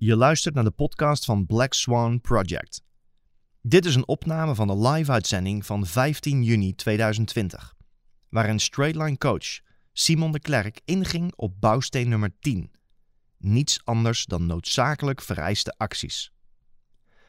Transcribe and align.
Je 0.00 0.16
luistert 0.16 0.54
naar 0.54 0.64
de 0.64 0.70
podcast 0.70 1.24
van 1.24 1.46
Black 1.46 1.72
Swan 1.72 2.20
Project. 2.20 2.82
Dit 3.62 3.84
is 3.84 3.94
een 3.94 4.08
opname 4.08 4.54
van 4.54 4.66
de 4.66 4.88
live-uitzending 4.88 5.66
van 5.66 5.86
15 5.86 6.42
juni 6.42 6.74
2020, 6.74 7.76
waarin 8.28 8.58
Straightline 8.58 9.18
coach 9.18 9.60
Simon 9.92 10.32
de 10.32 10.40
Klerk 10.40 10.80
inging 10.84 11.32
op 11.36 11.60
bouwsteen 11.60 12.08
nummer 12.08 12.38
10. 12.40 12.70
Niets 13.38 13.80
anders 13.84 14.24
dan 14.24 14.46
noodzakelijk 14.46 15.20
vereiste 15.20 15.74
acties. 15.76 16.32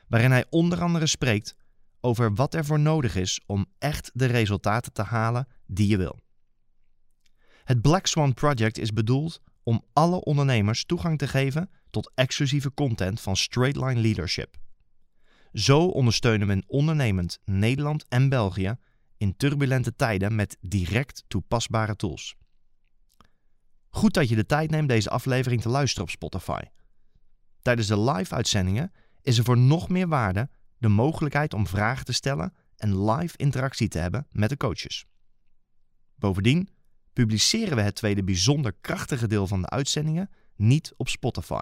Waarin 0.07 0.31
hij 0.31 0.45
onder 0.49 0.81
andere 0.81 1.07
spreekt 1.07 1.55
over 2.01 2.33
wat 2.33 2.53
er 2.53 2.65
voor 2.65 2.79
nodig 2.79 3.15
is 3.15 3.41
om 3.45 3.65
echt 3.77 4.11
de 4.13 4.25
resultaten 4.25 4.93
te 4.93 5.03
halen 5.03 5.47
die 5.65 5.87
je 5.87 5.97
wil. 5.97 6.19
Het 7.63 7.81
Black 7.81 8.07
Swan 8.07 8.33
Project 8.33 8.77
is 8.77 8.93
bedoeld 8.93 9.41
om 9.69 9.85
alle 9.93 10.23
ondernemers 10.23 10.85
toegang 10.85 11.17
te 11.17 11.27
geven 11.27 11.69
tot 11.89 12.11
exclusieve 12.15 12.73
content 12.73 13.21
van 13.21 13.35
Straightline 13.35 13.99
Leadership. 14.01 14.57
Zo 15.53 15.85
ondersteunen 15.85 16.47
we 16.47 16.63
ondernemend 16.67 17.39
Nederland 17.45 18.05
en 18.07 18.29
België 18.29 18.75
in 19.17 19.37
turbulente 19.37 19.95
tijden 19.95 20.35
met 20.35 20.57
direct 20.61 21.23
toepasbare 21.27 21.95
tools. 21.95 22.35
Goed 23.89 24.13
dat 24.13 24.29
je 24.29 24.35
de 24.35 24.45
tijd 24.45 24.69
neemt 24.69 24.89
deze 24.89 25.09
aflevering 25.09 25.61
te 25.61 25.69
luisteren 25.69 26.03
op 26.03 26.09
Spotify. 26.09 26.61
Tijdens 27.61 27.87
de 27.87 27.99
live-uitzendingen 27.99 28.91
is 29.21 29.37
er 29.37 29.43
voor 29.43 29.57
nog 29.57 29.89
meer 29.89 30.07
waarde 30.07 30.49
de 30.77 30.87
mogelijkheid 30.87 31.53
om 31.53 31.67
vragen 31.67 32.05
te 32.05 32.13
stellen 32.13 32.53
en 32.75 33.11
live 33.11 33.37
interactie 33.37 33.87
te 33.87 33.99
hebben 33.99 34.27
met 34.31 34.49
de 34.49 34.57
coaches. 34.57 35.05
Bovendien 36.15 36.69
publiceren 37.19 37.75
we 37.75 37.81
het 37.81 37.95
tweede 37.95 38.23
bijzonder 38.23 38.73
krachtige 38.81 39.27
deel 39.27 39.47
van 39.47 39.61
de 39.61 39.69
uitzendingen 39.69 40.29
niet 40.55 40.93
op 40.97 41.09
Spotify. 41.09 41.59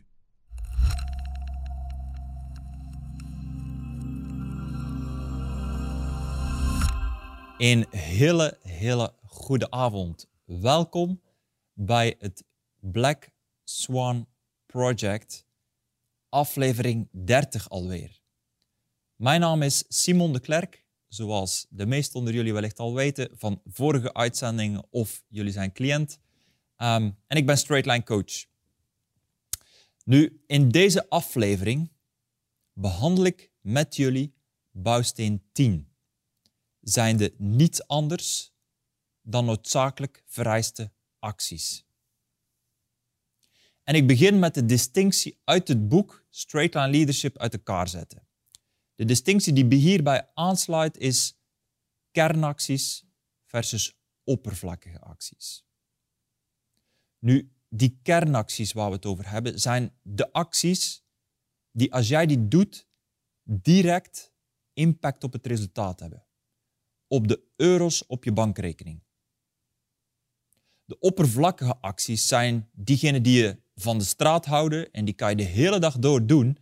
Een 7.57 7.85
hele, 7.89 8.57
hele 8.61 9.13
goede 9.23 9.71
avond. 9.71 10.27
Welkom 10.45 11.21
bij 11.73 12.15
het 12.19 12.43
Black 12.79 13.29
Swan 13.63 14.27
Project, 14.65 15.45
aflevering 16.29 17.09
30 17.11 17.69
alweer. 17.69 18.23
Mijn 19.15 19.39
naam 19.39 19.61
is 19.61 19.83
Simon 19.87 20.33
de 20.33 20.39
Klerk, 20.39 20.85
zoals 21.07 21.65
de 21.69 21.85
meesten 21.85 22.19
onder 22.19 22.33
jullie 22.33 22.53
wellicht 22.53 22.79
al 22.79 22.93
weten 22.93 23.29
van 23.33 23.61
vorige 23.65 24.13
uitzendingen 24.13 24.87
of 24.89 25.23
jullie 25.27 25.51
zijn 25.51 25.71
cliënt. 25.71 26.19
Ehm, 26.75 27.11
en 27.27 27.37
ik 27.37 27.45
ben 27.45 27.57
Straightline 27.57 28.03
Coach. 28.03 28.45
Nu, 30.03 30.43
in 30.47 30.69
deze 30.69 31.09
aflevering 31.09 31.91
behandel 32.73 33.25
ik 33.25 33.51
met 33.61 33.95
jullie 33.95 34.33
bouwsteen 34.71 35.43
10. 35.51 35.89
Zijnde 36.81 37.33
niets 37.37 37.87
anders 37.87 38.53
dan 39.21 39.45
noodzakelijk 39.45 40.23
vereiste 40.25 40.91
acties. 41.19 41.85
En 43.83 43.95
ik 43.95 44.07
begin 44.07 44.39
met 44.39 44.53
de 44.53 44.65
distinctie 44.65 45.41
uit 45.43 45.67
het 45.67 45.87
boek 45.87 46.25
Straightline 46.29 46.89
Leadership 46.89 47.37
uit 47.37 47.53
elkaar 47.53 47.87
zetten. 47.87 48.24
De 48.95 49.05
distinctie 49.05 49.53
die 49.53 49.79
hierbij 49.79 50.29
aansluit 50.33 50.97
is 50.97 51.37
kernacties 52.11 53.05
versus 53.45 53.97
oppervlakkige 54.23 54.99
acties. 54.99 55.65
Nu, 57.19 57.51
die 57.69 57.99
kernacties 58.03 58.71
waar 58.71 58.89
we 58.89 58.95
het 58.95 59.05
over 59.05 59.29
hebben, 59.29 59.59
zijn 59.59 59.93
de 60.01 60.31
acties 60.31 61.03
die 61.71 61.93
als 61.93 62.07
jij 62.07 62.25
die 62.25 62.47
doet, 62.47 62.87
direct 63.43 64.33
impact 64.73 65.23
op 65.23 65.33
het 65.33 65.45
resultaat 65.45 65.99
hebben. 65.99 66.25
Op 67.07 67.27
de 67.27 67.43
euro's 67.55 68.03
op 68.07 68.23
je 68.23 68.31
bankrekening. 68.31 69.03
De 70.85 70.99
oppervlakkige 70.99 71.77
acties 71.77 72.27
zijn 72.27 72.69
diegenen 72.71 73.23
die 73.23 73.41
je 73.41 73.57
van 73.75 73.97
de 73.97 74.03
straat 74.03 74.45
houden 74.45 74.91
en 74.91 75.05
die 75.05 75.13
kan 75.13 75.29
je 75.29 75.35
de 75.35 75.43
hele 75.43 75.79
dag 75.79 75.99
door 75.99 76.25
doen, 76.25 76.57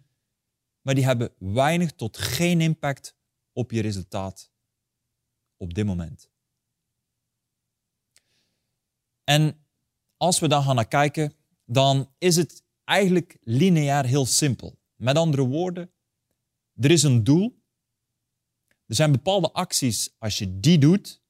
maar 0.84 0.96
die 0.96 1.06
hebben 1.06 1.34
weinig 1.38 1.92
tot 1.92 2.18
geen 2.18 2.62
impact 2.62 3.16
op 3.52 3.72
je 3.72 3.82
resultaat 3.82 4.52
op 5.58 5.74
dit 5.74 5.86
moment. 5.86 6.30
En 9.24 9.66
als 10.18 10.40
we 10.40 10.48
dan 10.48 10.64
gaan 10.64 10.76
naar 10.76 10.88
kijken, 10.88 11.34
dan 11.66 12.14
is 12.18 12.36
het 12.36 12.64
eigenlijk 12.84 13.38
lineair 13.42 14.06
heel 14.06 14.26
simpel. 14.26 14.80
Met 14.96 15.18
andere 15.18 15.44
woorden, 15.44 15.92
er 16.74 16.92
is 16.92 17.04
een 17.04 17.24
doel. 17.24 17.62
Er 18.86 18.96
zijn 18.96 19.12
bepaalde 19.12 19.52
acties, 19.52 20.16
als 20.18 20.38
je 20.38 20.60
die 20.60 20.78
doet, 20.78 21.22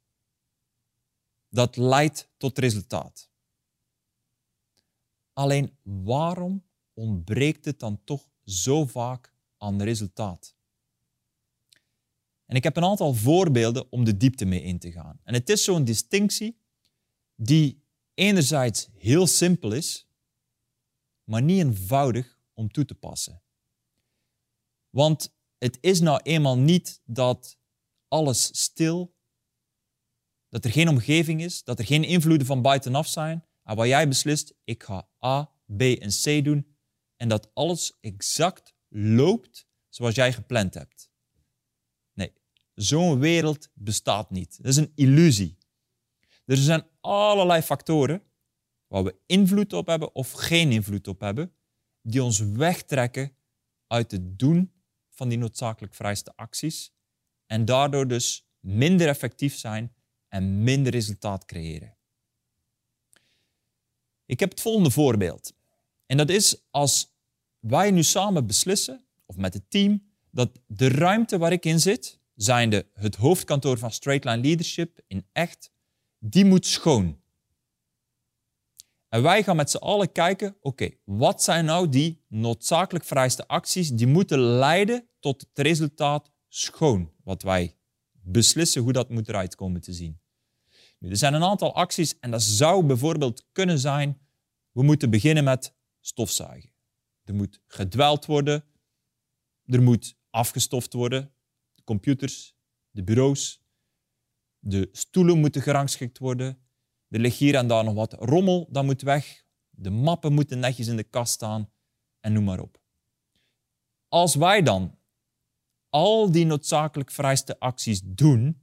dat 1.50 1.76
leidt 1.76 2.30
tot 2.38 2.58
resultaat. 2.58 3.32
Alleen 5.34 5.78
waarom 5.82 6.66
ontbreekt 6.94 7.66
het 7.66 7.80
dan 7.80 8.04
toch 8.04 8.30
zo 8.44 8.86
vaak 8.86 9.33
aan 9.64 9.82
resultaat. 9.82 10.56
En 12.46 12.56
ik 12.56 12.64
heb 12.64 12.78
een 12.78 12.84
aantal 12.84 13.14
voorbeelden 13.14 13.92
om 13.92 14.04
de 14.04 14.18
diepte 14.18 14.46
mee 14.46 14.62
in 14.62 14.80
te 14.80 14.92
gaan. 14.92 15.20
En 15.24 15.34
het 15.34 15.50
is 15.50 15.64
zo'n 15.64 15.84
distinctie 15.84 16.58
die 17.36 17.84
enerzijds 18.14 18.90
heel 18.94 19.28
simpel 19.28 19.72
is, 19.72 20.08
maar 21.24 21.42
niet 21.42 21.60
eenvoudig 21.60 22.40
om 22.54 22.72
toe 22.72 22.86
te 22.86 22.96
passen. 22.96 23.42
Want 24.90 25.36
het 25.58 25.78
is 25.82 26.00
nou 26.00 26.20
eenmaal 26.24 26.58
niet 26.58 27.02
dat 27.06 27.58
alles 28.08 28.62
stil, 28.62 29.16
dat 30.50 30.66
er 30.66 30.72
geen 30.72 30.90
omgeving 30.90 31.42
is, 31.42 31.64
dat 31.64 31.80
er 31.80 31.86
geen 31.86 32.04
invloeden 32.04 32.48
van 32.48 32.62
buitenaf 32.62 33.08
zijn, 33.08 33.46
en 33.64 33.76
waar 33.76 33.88
jij 33.88 34.08
beslist, 34.08 34.54
ik 34.64 34.84
ga 34.84 35.10
A, 35.26 35.52
B 35.78 35.82
en 35.82 36.10
C 36.10 36.44
doen, 36.44 36.76
en 37.16 37.30
dat 37.30 37.54
alles 37.54 37.98
exact 38.00 38.73
loopt 38.96 39.68
zoals 39.90 40.16
jij 40.16 40.34
gepland 40.34 40.74
hebt. 40.74 41.12
Nee, 42.14 42.34
zo'n 42.76 43.20
wereld 43.20 43.70
bestaat 43.74 44.30
niet. 44.30 44.58
Dat 44.58 44.72
is 44.72 44.78
een 44.78 44.92
illusie. 44.96 45.58
Er 46.46 46.58
zijn 46.58 46.86
allerlei 47.02 47.62
factoren 47.62 48.24
waar 48.88 49.04
we 49.04 49.16
invloed 49.26 49.74
op 49.74 49.88
hebben 49.88 50.16
of 50.16 50.32
geen 50.32 50.72
invloed 50.72 51.08
op 51.08 51.20
hebben, 51.20 51.54
die 52.02 52.24
ons 52.24 52.40
wegtrekken 52.40 53.36
uit 53.88 54.12
het 54.12 54.40
doen 54.40 54.74
van 55.10 55.30
die 55.30 55.38
noodzakelijk 55.38 55.94
vrijste 55.94 56.36
acties 56.36 56.94
en 57.46 57.66
daardoor 57.66 58.08
dus 58.08 58.48
minder 58.60 59.08
effectief 59.08 59.58
zijn 59.58 59.96
en 60.28 60.64
minder 60.64 60.92
resultaat 60.92 61.46
creëren. 61.46 61.98
Ik 64.26 64.40
heb 64.40 64.50
het 64.50 64.62
volgende 64.62 64.92
voorbeeld. 64.92 65.54
En 66.06 66.18
dat 66.18 66.30
is 66.30 66.64
als 66.70 67.13
wij 67.64 67.92
nu 67.92 68.04
samen 68.04 68.48
beslissen, 68.48 69.06
of 69.26 69.36
met 69.36 69.54
het 69.54 69.70
team, 69.70 70.04
dat 70.32 70.60
de 70.68 70.88
ruimte 70.88 71.38
waar 71.38 71.52
ik 71.52 71.66
in 71.66 71.80
zit, 71.80 72.20
zijnde 72.36 72.88
het 72.94 73.16
hoofdkantoor 73.16 73.78
van 73.78 73.92
Straightline 73.92 74.42
Leadership 74.42 75.00
in 75.08 75.26
echt, 75.32 75.72
die 76.20 76.46
moet 76.46 76.66
schoon. 76.66 77.22
En 79.10 79.22
wij 79.22 79.44
gaan 79.44 79.56
met 79.56 79.70
z'n 79.70 79.78
allen 79.78 80.12
kijken, 80.12 80.58
oké, 80.62 80.90
wat 81.04 81.44
zijn 81.44 81.66
nou 81.66 81.90
die 81.90 82.24
noodzakelijk 82.28 83.06
vereiste 83.06 83.48
acties 83.48 83.90
die 83.90 84.08
moeten 84.08 84.40
leiden 84.40 85.08
tot 85.20 85.42
het 85.42 85.66
resultaat 85.66 86.32
schoon, 86.48 87.12
wat 87.24 87.42
wij 87.42 87.76
beslissen 88.12 88.82
hoe 88.82 88.94
dat 88.94 89.10
moet 89.10 89.28
eruit 89.28 89.56
komen 89.56 89.82
te 89.82 89.94
zien. 89.94 90.20
Nu, 91.00 91.10
er 91.10 91.18
zijn 91.18 91.34
een 91.34 91.44
aantal 91.44 91.76
acties 91.76 92.20
en 92.20 92.32
dat 92.32 92.42
zou 92.42 92.86
bijvoorbeeld 92.86 93.46
kunnen 93.52 93.80
zijn, 93.80 94.20
we 94.72 94.84
moeten 94.84 95.10
beginnen 95.10 95.44
met 95.44 95.74
stofzuigen. 96.00 96.73
Er 97.24 97.36
moet 97.36 97.62
gedweld 97.68 98.26
worden. 98.26 98.66
Er 99.66 99.82
moet 99.82 100.18
afgestoft 100.30 100.94
worden. 100.94 101.34
De 101.74 101.84
computers, 101.84 102.56
de 102.90 103.04
bureaus, 103.04 103.62
de 104.60 104.90
stoelen 104.92 105.40
moeten 105.40 105.62
gerangschikt 105.62 106.18
worden. 106.18 106.58
Er 107.10 107.20
ligt 107.20 107.38
hier 107.38 107.56
en 107.56 107.68
daar 107.68 107.84
nog 107.84 107.94
wat 107.94 108.14
rommel, 108.14 108.68
dat 108.72 108.84
moet 108.84 109.02
weg. 109.02 109.46
De 109.70 109.90
mappen 109.90 110.34
moeten 110.34 110.60
netjes 110.60 110.88
in 110.88 110.96
de 110.96 111.04
kast 111.04 111.34
staan 111.34 111.72
en 112.20 112.34
noem 112.34 112.44
maar 112.44 112.60
op. 112.60 112.82
Als 114.08 114.36
wij 114.36 114.62
dan 114.62 114.98
al 115.90 116.32
die 116.32 116.46
noodzakelijk 116.46 117.12
vereiste 117.12 117.60
acties 117.60 118.02
doen, 118.04 118.62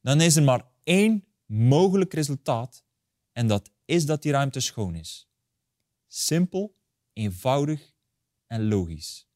dan 0.00 0.20
is 0.20 0.36
er 0.36 0.42
maar 0.42 0.66
één 0.82 1.24
mogelijk 1.46 2.14
resultaat 2.14 2.84
en 3.32 3.46
dat 3.46 3.70
is 3.84 4.06
dat 4.06 4.22
die 4.22 4.32
ruimte 4.32 4.60
schoon 4.60 4.94
is. 4.94 5.28
Simpel 6.06 6.77
eenvoudig 7.18 7.94
en 8.46 8.68
logisch. 8.68 9.28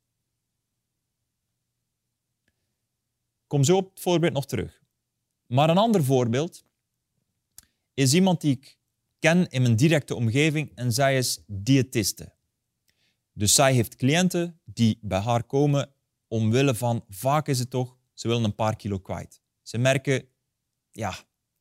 Kom 3.47 3.65
zo 3.65 3.77
op 3.77 3.91
het 3.91 4.01
voorbeeld 4.01 4.33
nog 4.33 4.47
terug. 4.47 4.83
Maar 5.47 5.71
een 5.71 5.79
ander 5.79 6.05
voorbeeld 6.05 6.65
is 7.95 8.15
iemand 8.15 8.41
die 8.41 8.53
ik 8.53 8.79
ken 9.19 9.49
in 9.49 9.63
mijn 9.63 9.77
directe 9.77 10.15
omgeving 10.15 10.73
en 10.75 10.93
zij 10.93 11.17
is 11.17 11.43
diëtiste. 11.47 12.33
Dus 13.33 13.55
zij 13.55 13.75
heeft 13.75 13.97
cliënten 13.97 14.61
die 14.65 14.99
bij 15.01 15.21
haar 15.21 15.45
komen 15.45 15.95
omwille 16.29 16.75
van, 16.75 17.05
vaak 17.09 17.49
is 17.49 17.59
het 17.59 17.71
toch, 17.71 17.99
ze 18.13 18.29
willen 18.29 18.45
een 18.45 18.55
paar 18.55 18.77
kilo 18.77 18.99
kwijt. 18.99 19.43
Ze 19.63 19.79
merken, 19.79 20.29
ja, 20.91 21.15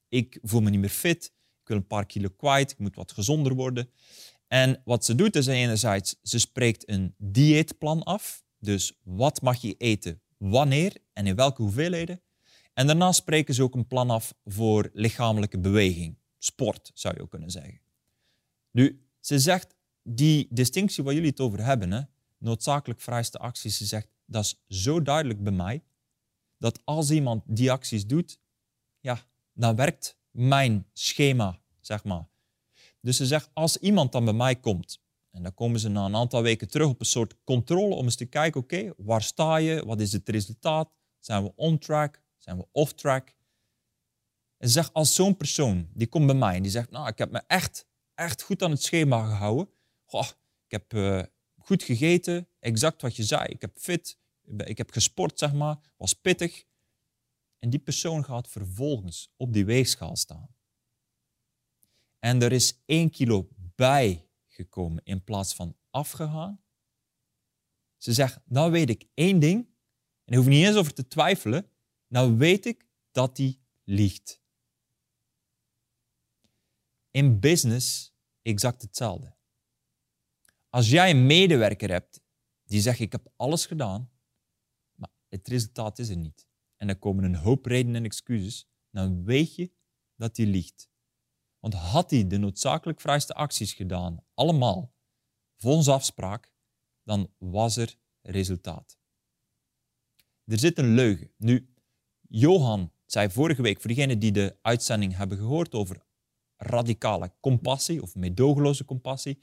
ik 0.07 0.39
voel 0.41 0.61
me 0.61 0.69
niet 0.69 0.79
meer 0.79 0.89
fit, 0.89 1.25
ik 1.61 1.67
wil 1.67 1.77
een 1.77 1.87
paar 1.87 2.05
kilo 2.05 2.29
kwijt, 2.29 2.71
ik 2.71 2.79
moet 2.79 2.95
wat 2.95 3.11
gezonder 3.11 3.53
worden. 3.53 3.91
En 4.51 4.81
wat 4.85 5.05
ze 5.05 5.15
doet 5.15 5.35
is 5.35 5.47
enerzijds, 5.47 6.15
ze 6.23 6.39
spreekt 6.39 6.89
een 6.89 7.15
dieetplan 7.17 8.03
af. 8.03 8.43
Dus 8.59 8.99
wat 9.03 9.41
mag 9.41 9.61
je 9.61 9.73
eten, 9.77 10.21
wanneer 10.37 10.97
en 11.13 11.27
in 11.27 11.35
welke 11.35 11.61
hoeveelheden. 11.61 12.21
En 12.73 12.87
daarna 12.87 13.11
spreken 13.11 13.53
ze 13.53 13.63
ook 13.63 13.75
een 13.75 13.87
plan 13.87 14.09
af 14.09 14.33
voor 14.45 14.89
lichamelijke 14.93 15.59
beweging. 15.59 16.17
Sport, 16.37 16.91
zou 16.93 17.15
je 17.15 17.21
ook 17.21 17.29
kunnen 17.29 17.49
zeggen. 17.49 17.79
Nu, 18.71 19.05
ze 19.19 19.39
zegt, 19.39 19.75
die 20.03 20.47
distinctie 20.49 21.03
waar 21.03 21.13
jullie 21.13 21.29
het 21.29 21.39
over 21.39 21.63
hebben, 21.63 21.91
hè, 21.91 22.01
noodzakelijk 22.37 23.01
vrijste 23.01 23.37
acties, 23.37 23.77
ze 23.77 23.85
zegt, 23.85 24.07
dat 24.25 24.43
is 24.43 24.81
zo 24.81 25.01
duidelijk 25.01 25.43
bij 25.43 25.53
mij, 25.53 25.83
dat 26.57 26.81
als 26.83 27.11
iemand 27.11 27.43
die 27.45 27.71
acties 27.71 28.07
doet, 28.07 28.39
ja, 28.99 29.19
dan 29.53 29.75
werkt 29.75 30.17
mijn 30.31 30.87
schema, 30.93 31.59
zeg 31.79 32.03
maar. 32.03 32.29
Dus 33.01 33.17
ze 33.17 33.25
zegt, 33.25 33.49
als 33.53 33.77
iemand 33.77 34.11
dan 34.11 34.25
bij 34.25 34.33
mij 34.33 34.55
komt, 34.55 35.01
en 35.31 35.43
dan 35.43 35.53
komen 35.53 35.79
ze 35.79 35.89
na 35.89 36.05
een 36.05 36.15
aantal 36.15 36.41
weken 36.41 36.69
terug 36.69 36.87
op 36.87 36.99
een 36.99 37.05
soort 37.05 37.35
controle 37.43 37.95
om 37.95 38.03
eens 38.03 38.15
te 38.15 38.25
kijken, 38.25 38.61
oké, 38.61 38.93
waar 38.97 39.21
sta 39.21 39.55
je? 39.55 39.85
Wat 39.85 40.01
is 40.01 40.11
het 40.11 40.29
resultaat? 40.29 40.91
Zijn 41.19 41.43
we 41.43 41.55
on 41.55 41.77
track? 41.77 42.21
Zijn 42.37 42.57
we 42.57 42.67
off 42.71 42.93
track? 42.93 43.35
En 44.57 44.69
ze 44.69 44.91
als 44.91 45.15
zo'n 45.15 45.37
persoon, 45.37 45.89
die 45.93 46.07
komt 46.07 46.25
bij 46.25 46.35
mij 46.35 46.55
en 46.55 46.61
die 46.61 46.71
zegt, 46.71 46.91
nou, 46.91 47.07
ik 47.07 47.17
heb 47.17 47.31
me 47.31 47.43
echt, 47.47 47.85
echt 48.13 48.41
goed 48.41 48.63
aan 48.63 48.71
het 48.71 48.83
schema 48.83 49.25
gehouden. 49.25 49.69
Goh, 50.03 50.27
ik 50.65 50.71
heb 50.71 50.93
uh, 50.93 51.23
goed 51.57 51.83
gegeten, 51.83 52.47
exact 52.59 53.01
wat 53.01 53.15
je 53.15 53.23
zei. 53.23 53.43
Ik 53.43 53.61
heb 53.61 53.77
fit, 53.77 54.17
ik 54.57 54.77
heb 54.77 54.91
gesport, 54.91 55.39
zeg 55.39 55.53
maar, 55.53 55.77
was 55.97 56.13
pittig. 56.13 56.63
En 57.59 57.69
die 57.69 57.79
persoon 57.79 58.23
gaat 58.23 58.47
vervolgens 58.47 59.31
op 59.37 59.53
die 59.53 59.65
weegschaal 59.65 60.15
staan. 60.15 60.55
En 62.23 62.41
er 62.41 62.51
is 62.51 62.81
één 62.85 63.09
kilo 63.09 63.49
bijgekomen 63.75 65.03
in 65.03 65.23
plaats 65.23 65.55
van 65.55 65.77
afgegaan. 65.89 66.63
Ze 67.97 68.13
zegt, 68.13 68.39
nou 68.45 68.71
weet 68.71 68.89
ik 68.89 69.07
één 69.13 69.39
ding, 69.39 69.65
en 70.25 70.33
ik 70.33 70.35
hoef 70.35 70.47
niet 70.47 70.65
eens 70.65 70.75
over 70.75 70.93
te 70.93 71.07
twijfelen, 71.07 71.71
nou 72.07 72.37
weet 72.37 72.65
ik 72.65 72.87
dat 73.11 73.35
die 73.35 73.61
liegt. 73.83 74.41
In 77.09 77.39
business 77.39 78.13
exact 78.41 78.81
hetzelfde. 78.81 79.35
Als 80.69 80.89
jij 80.89 81.09
een 81.09 81.25
medewerker 81.25 81.89
hebt 81.89 82.21
die 82.63 82.81
zegt, 82.81 82.99
ik 82.99 83.11
heb 83.11 83.31
alles 83.35 83.65
gedaan, 83.65 84.11
maar 84.95 85.09
het 85.27 85.47
resultaat 85.47 85.99
is 85.99 86.09
er 86.09 86.17
niet. 86.17 86.47
En 86.75 86.89
er 86.89 86.99
komen 86.99 87.23
een 87.23 87.35
hoop 87.35 87.65
redenen 87.65 87.95
en 87.95 88.05
excuses, 88.05 88.67
dan 88.89 89.23
weet 89.23 89.55
je 89.55 89.71
dat 90.15 90.35
die 90.35 90.47
liegt. 90.47 90.90
Want 91.61 91.73
had 91.73 92.11
hij 92.11 92.27
de 92.27 92.37
noodzakelijk 92.37 93.01
vrijste 93.01 93.33
acties 93.33 93.73
gedaan, 93.73 94.23
allemaal, 94.33 94.93
volgens 95.57 95.87
afspraak, 95.87 96.53
dan 97.03 97.29
was 97.37 97.77
er 97.77 97.95
resultaat. 98.21 98.97
Er 100.45 100.59
zit 100.59 100.77
een 100.77 100.93
leugen. 100.93 101.31
Nu, 101.37 101.73
Johan 102.27 102.91
zei 103.05 103.29
vorige 103.29 103.61
week, 103.61 103.79
voor 103.79 103.89
diegenen 103.89 104.19
die 104.19 104.31
de 104.31 104.57
uitzending 104.61 105.15
hebben 105.15 105.37
gehoord 105.37 105.73
over 105.73 106.05
radicale 106.55 107.33
compassie 107.39 108.01
of 108.01 108.15
medogeloze 108.15 108.85
compassie, 108.85 109.41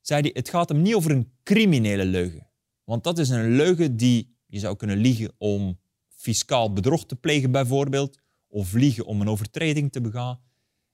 zei 0.00 0.20
hij, 0.20 0.30
het 0.34 0.48
gaat 0.48 0.68
hem 0.68 0.82
niet 0.82 0.94
over 0.94 1.10
een 1.10 1.32
criminele 1.42 2.04
leugen. 2.04 2.50
Want 2.84 3.04
dat 3.04 3.18
is 3.18 3.28
een 3.28 3.50
leugen 3.56 3.96
die 3.96 4.36
je 4.46 4.58
zou 4.58 4.76
kunnen 4.76 4.96
liegen 4.96 5.32
om 5.38 5.80
fiscaal 6.08 6.72
bedrog 6.72 7.06
te 7.06 7.16
plegen 7.16 7.50
bijvoorbeeld, 7.50 8.18
of 8.48 8.72
liegen 8.72 9.04
om 9.04 9.20
een 9.20 9.28
overtreding 9.28 9.92
te 9.92 10.00
begaan. 10.00 10.40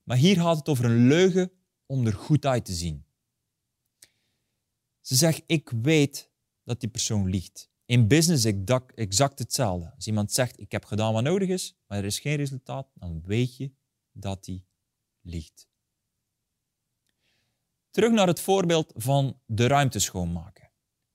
Maar 0.07 0.17
hier 0.17 0.37
gaat 0.37 0.57
het 0.57 0.69
over 0.69 0.85
een 0.85 1.07
leugen 1.07 1.51
om 1.87 2.07
er 2.07 2.13
goed 2.13 2.47
uit 2.47 2.65
te 2.65 2.73
zien. 2.73 3.05
Ze 5.01 5.15
zegt, 5.15 5.43
ik 5.47 5.71
weet 5.71 6.31
dat 6.65 6.81
die 6.81 6.89
persoon 6.89 7.29
liegt. 7.29 7.71
In 7.85 8.09
business 8.09 8.45
exact 8.95 9.39
hetzelfde. 9.39 9.93
Als 9.95 10.07
iemand 10.07 10.33
zegt, 10.33 10.61
ik 10.61 10.73
heb 10.73 10.85
gedaan 10.85 11.13
wat 11.13 11.23
nodig 11.23 11.49
is, 11.49 11.77
maar 11.87 11.99
er 11.99 12.05
is 12.05 12.19
geen 12.19 12.37
resultaat, 12.37 12.89
dan 12.95 13.23
weet 13.23 13.57
je 13.57 13.73
dat 14.13 14.47
hij 14.47 14.65
liegt. 15.21 15.69
Terug 17.91 18.13
naar 18.13 18.27
het 18.27 18.41
voorbeeld 18.41 18.93
van 18.97 19.41
de 19.47 19.67
ruimte 19.67 19.99
schoonmaken. 19.99 20.71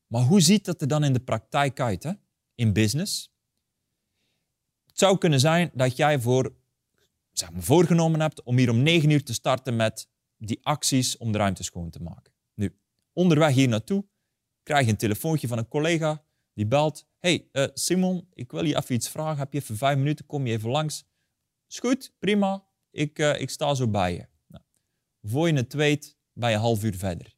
Maar 0.07 0.21
hoe 0.23 0.41
ziet 0.41 0.65
dat 0.65 0.81
er 0.81 0.87
dan 0.87 1.03
in 1.03 1.13
de 1.13 1.19
praktijk 1.19 1.79
uit, 1.79 2.03
hè? 2.03 2.11
in 2.55 2.73
business? 2.73 3.33
Het 4.85 4.97
zou 4.99 5.17
kunnen 5.17 5.39
zijn 5.39 5.71
dat 5.73 5.97
jij 5.97 6.19
voor 6.19 6.60
zeg 7.41 7.51
maar, 7.51 7.63
voorgenomen 7.63 8.19
hebt 8.19 8.43
om 8.43 8.57
hier 8.57 8.69
om 8.69 8.83
9 8.83 9.09
uur 9.09 9.23
te 9.23 9.33
starten 9.33 9.75
met 9.75 10.09
die 10.37 10.59
acties 10.61 11.17
om 11.17 11.31
de 11.31 11.37
ruimte 11.37 11.63
schoon 11.63 11.89
te 11.89 12.01
maken. 12.01 12.33
Nu, 12.53 12.77
onderweg 13.13 13.53
hier 13.53 13.67
naartoe 13.67 14.05
krijg 14.63 14.85
je 14.85 14.91
een 14.91 14.97
telefoontje 14.97 15.47
van 15.47 15.57
een 15.57 15.67
collega 15.67 16.23
die 16.53 16.67
belt. 16.67 17.07
Hey 17.19 17.49
uh, 17.51 17.65
Simon, 17.73 18.27
ik 18.33 18.51
wil 18.51 18.65
je 18.65 18.77
even 18.77 18.95
iets 18.95 19.09
vragen. 19.09 19.37
Heb 19.37 19.53
je 19.53 19.59
even 19.59 19.77
vijf 19.77 19.97
minuten? 19.97 20.25
Kom 20.25 20.45
je 20.45 20.53
even 20.53 20.69
langs? 20.69 21.03
Is 21.69 21.79
goed, 21.79 22.13
prima. 22.19 22.65
Ik, 22.91 23.19
uh, 23.19 23.41
ik 23.41 23.49
sta 23.49 23.73
zo 23.73 23.87
bij 23.87 24.13
je. 24.13 24.27
Nou, 24.47 24.63
voor 25.21 25.47
je 25.47 25.53
het 25.53 25.73
weet, 25.73 26.17
ben 26.33 26.49
je 26.49 26.55
een 26.55 26.61
half 26.61 26.83
uur 26.83 26.95
verder. 26.95 27.35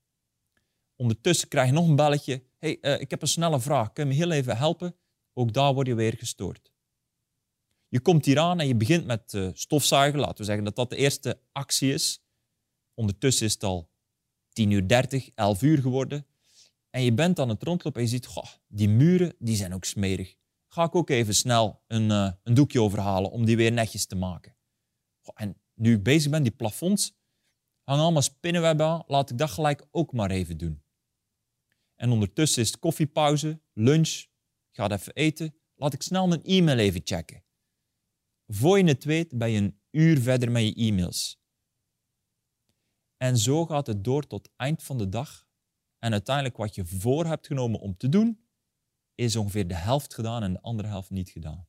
Ondertussen 0.96 1.48
krijg 1.48 1.68
je 1.68 1.74
nog 1.74 1.88
een 1.88 1.96
belletje. 1.96 2.44
Hey, 2.60 2.78
uh, 2.82 3.00
ik 3.00 3.10
heb 3.10 3.22
een 3.22 3.28
snelle 3.28 3.60
vraag. 3.60 3.94
Kun 3.94 4.04
je 4.04 4.10
me 4.10 4.16
heel 4.16 4.32
even 4.32 4.58
helpen? 4.58 4.96
Ook 5.34 5.54
daar 5.54 5.74
word 5.74 5.88
je 5.88 5.96
weer 5.96 6.18
gestoord. 6.18 6.73
Je 7.94 8.02
komt 8.02 8.26
hier 8.26 8.40
aan 8.40 8.60
en 8.60 8.68
je 8.68 8.76
begint 8.76 9.06
met 9.06 9.34
uh, 9.34 9.50
stofzuigen. 9.54 10.20
Laten 10.20 10.38
we 10.38 10.44
zeggen 10.44 10.64
dat 10.64 10.76
dat 10.76 10.90
de 10.90 10.96
eerste 10.96 11.40
actie 11.52 11.94
is. 11.94 12.24
Ondertussen 12.94 13.46
is 13.46 13.54
het 13.54 13.64
al 13.64 13.90
10 14.50 14.72
uur 14.72 14.88
30, 14.88 15.30
11 15.36 15.62
uur 15.62 15.82
geworden. 15.82 16.26
En 16.90 17.04
je 17.04 17.14
bent 17.14 17.40
aan 17.40 17.50
het 17.50 17.64
rondlopen 17.64 18.02
en 18.02 18.08
je 18.08 18.14
ziet, 18.14 18.26
goh, 18.26 18.46
die 18.68 18.90
muren 18.90 19.36
die 19.40 19.56
zijn 19.56 19.74
ook 19.74 19.86
smerig. 19.86 20.36
Ga 20.68 20.84
ik 20.84 20.96
ook 20.96 21.10
even 21.10 21.36
snel 21.36 21.82
een, 21.88 22.10
uh, 22.10 22.32
een 22.44 22.54
doekje 22.54 22.82
overhalen 22.82 23.32
om 23.32 23.46
die 23.46 23.58
weer 23.58 23.72
netjes 23.72 24.06
te 24.06 24.16
maken. 24.16 24.56
En 25.34 25.58
nu 25.74 25.96
ik 25.96 26.04
bezig 26.04 26.32
ben, 26.32 26.44
die 26.44 26.52
plafonds 26.52 27.14
hangen 27.84 28.04
allemaal 28.04 28.22
spinnenwebben 28.22 28.86
aan. 28.86 29.04
Laat 29.08 29.30
ik 29.30 29.38
dat 29.38 29.50
gelijk 29.50 29.88
ook 29.92 30.14
maar 30.14 30.32
even 30.32 30.58
doen. 30.58 30.84
En 31.96 32.10
ondertussen 32.10 32.62
is 32.62 32.68
het 32.68 32.80
koffiepauze, 32.80 33.62
lunch, 33.74 34.26
ga 34.72 34.90
even 34.90 35.14
eten. 35.14 35.56
Laat 35.76 35.94
ik 35.94 36.02
snel 36.02 36.28
mijn 36.28 36.44
e-mail 36.44 36.78
even 36.78 37.02
checken. 37.04 37.44
Voor 38.54 38.78
je 38.78 38.84
het 38.84 39.04
weet 39.04 39.38
ben 39.38 39.50
je 39.50 39.62
een 39.62 39.80
uur 39.92 40.22
verder 40.22 40.52
met 40.52 40.64
je 40.64 40.74
e-mails. 40.74 41.42
En 43.18 43.38
zo 43.38 43.66
gaat 43.66 43.88
het 43.88 44.04
door 44.04 44.28
tot 44.28 44.50
eind 44.56 44.84
van 44.84 44.98
de 44.98 45.10
dag. 45.10 45.48
En 46.00 46.12
uiteindelijk 46.12 46.58
wat 46.58 46.76
je 46.76 46.86
voor 46.86 47.26
hebt 47.26 47.48
genomen 47.48 47.80
om 47.80 47.98
te 47.98 48.10
doen, 48.10 48.48
is 49.16 49.36
ongeveer 49.36 49.68
de 49.68 49.76
helft 49.76 50.14
gedaan 50.14 50.44
en 50.44 50.54
de 50.54 50.62
andere 50.62 50.88
helft 50.88 51.10
niet 51.10 51.30
gedaan. 51.30 51.68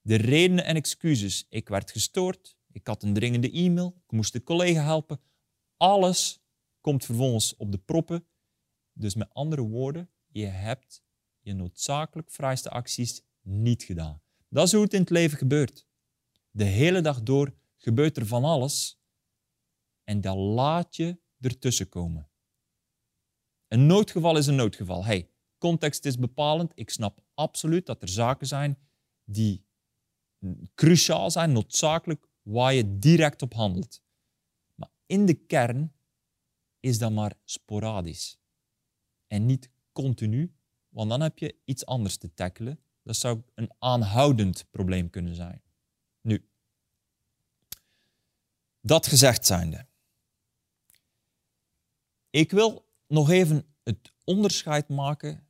De 0.00 0.14
redenen 0.14 0.64
en 0.64 0.76
excuses, 0.76 1.46
ik 1.48 1.68
werd 1.68 1.90
gestoord, 1.90 2.56
ik 2.72 2.86
had 2.86 3.02
een 3.02 3.14
dringende 3.14 3.50
e-mail, 3.50 4.00
ik 4.04 4.12
moest 4.12 4.32
de 4.32 4.42
collega 4.42 4.82
helpen, 4.82 5.20
alles 5.76 6.40
komt 6.80 7.04
vervolgens 7.04 7.56
op 7.56 7.72
de 7.72 7.78
proppen. 7.78 8.26
Dus 8.92 9.14
met 9.14 9.34
andere 9.34 9.62
woorden, 9.62 10.10
je 10.26 10.46
hebt 10.46 11.04
je 11.40 11.52
noodzakelijk 11.52 12.30
vrijste 12.30 12.70
acties 12.70 13.22
niet 13.40 13.82
gedaan. 13.82 14.23
Dat 14.54 14.66
is 14.66 14.72
hoe 14.72 14.82
het 14.82 14.94
in 14.94 15.00
het 15.00 15.10
leven 15.10 15.38
gebeurt. 15.38 15.86
De 16.50 16.64
hele 16.64 17.00
dag 17.00 17.22
door 17.22 17.54
gebeurt 17.76 18.16
er 18.16 18.26
van 18.26 18.44
alles 18.44 19.00
en 20.04 20.20
dan 20.20 20.38
laat 20.38 20.96
je 20.96 21.18
ertussen 21.40 21.88
komen. 21.88 22.30
Een 23.68 23.86
noodgeval 23.86 24.36
is 24.36 24.46
een 24.46 24.54
noodgeval. 24.54 25.04
Hey, 25.04 25.30
context 25.58 26.04
is 26.04 26.18
bepalend. 26.18 26.72
Ik 26.74 26.90
snap 26.90 27.24
absoluut 27.34 27.86
dat 27.86 28.02
er 28.02 28.08
zaken 28.08 28.46
zijn 28.46 28.78
die 29.24 29.66
cruciaal 30.74 31.30
zijn, 31.30 31.52
noodzakelijk, 31.52 32.28
waar 32.42 32.74
je 32.74 32.98
direct 32.98 33.42
op 33.42 33.52
handelt. 33.52 34.02
Maar 34.74 34.90
in 35.06 35.26
de 35.26 35.34
kern 35.34 35.94
is 36.80 36.98
dat 36.98 37.12
maar 37.12 37.34
sporadisch 37.44 38.38
en 39.26 39.46
niet 39.46 39.70
continu, 39.92 40.54
want 40.88 41.10
dan 41.10 41.20
heb 41.20 41.38
je 41.38 41.60
iets 41.64 41.86
anders 41.86 42.16
te 42.16 42.34
tackelen 42.34 42.84
dat 43.04 43.16
zou 43.16 43.42
een 43.54 43.70
aanhoudend 43.78 44.70
probleem 44.70 45.10
kunnen 45.10 45.34
zijn. 45.34 45.62
Nu, 46.20 46.48
dat 48.80 49.06
gezegd 49.06 49.46
zijnde. 49.46 49.86
Ik 52.30 52.50
wil 52.50 52.88
nog 53.06 53.30
even 53.30 53.74
het 53.82 54.12
onderscheid 54.24 54.88
maken. 54.88 55.46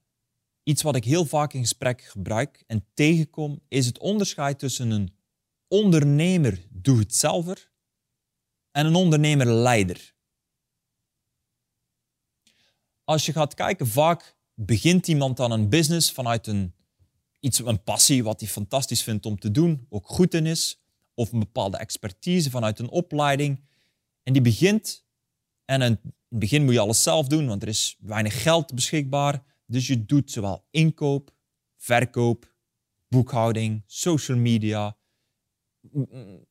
Iets 0.63 0.83
wat 0.83 0.97
ik 0.97 1.05
heel 1.05 1.25
vaak 1.25 1.53
in 1.53 1.61
gesprek 1.61 2.03
gebruik 2.03 2.65
en 2.67 2.87
tegenkom, 2.95 3.61
is 3.69 3.87
het 3.87 3.99
onderscheid 3.99 4.59
tussen 4.59 4.91
een 4.91 5.17
ondernemer 5.69 6.67
doe-het-zelver 6.71 7.73
en 8.71 8.87
een 8.87 8.95
ondernemer-leider. 8.95 10.15
Als 13.05 13.27
je 13.27 13.33
gaat 13.33 13.55
kijken, 13.55 13.87
vaak 13.87 14.37
begint 14.55 15.09
iemand 15.09 15.37
dan 15.37 15.51
een 15.51 15.69
business 15.69 16.13
vanuit 16.13 16.47
een, 16.47 16.75
iets, 17.45 17.59
een 17.59 17.83
passie 17.83 18.25
wat 18.25 18.41
hij 18.41 18.49
fantastisch 18.49 19.03
vindt 19.03 19.27
om 19.27 19.39
te 19.39 19.51
doen, 19.51 19.87
ook 19.89 20.07
goed 20.07 20.35
in 20.35 20.47
is, 20.47 20.81
of 21.15 21.33
een 21.33 21.39
bepaalde 21.39 21.77
expertise 21.77 22.51
vanuit 22.51 22.79
een 22.79 22.91
opleiding. 22.91 23.65
En 24.23 24.33
die 24.33 24.43
begint, 24.43 25.05
en 25.65 25.83
in 25.83 25.91
het 25.91 26.13
begin 26.29 26.65
moet 26.65 26.75
je 26.75 26.81
alles 26.81 27.03
zelf 27.03 27.27
doen, 27.27 27.47
want 27.47 27.63
er 27.63 27.69
is 27.69 27.97
weinig 28.01 28.43
geld 28.43 28.75
beschikbaar. 28.75 29.43
Dus 29.67 29.87
je 29.87 30.05
doet 30.05 30.31
zowel 30.31 30.65
inkoop, 30.71 31.35
verkoop, 31.77 32.55
boekhouding, 33.09 33.83
social 33.87 34.39
media, 34.39 34.97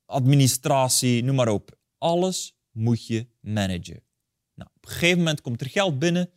administratie, 0.05 1.23
noem 1.23 1.35
maar 1.35 1.47
op. 1.47 1.79
Alles 1.97 2.55
moet 2.71 3.07
je 3.07 3.27
managen. 3.39 4.03
Nou, 4.53 4.69
op 4.75 4.85
een 4.85 4.91
gegeven 4.91 5.17
moment 5.17 5.41
komt 5.41 5.61
er 5.61 5.69
geld 5.69 5.99
binnen 5.99 6.29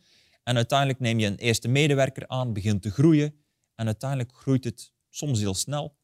en 0.43 0.55
uiteindelijk 0.55 0.99
neem 0.99 1.19
je 1.19 1.27
een 1.27 1.37
eerste 1.37 1.67
medewerker 1.67 2.27
aan, 2.27 2.53
begint 2.53 2.81
te 2.81 2.91
groeien 2.91 3.45
en 3.77 3.85
uiteindelijk 3.85 4.33
groeit 4.33 4.63
het 4.63 4.93
soms 5.09 5.39
heel 5.39 5.53
snel. 5.53 5.97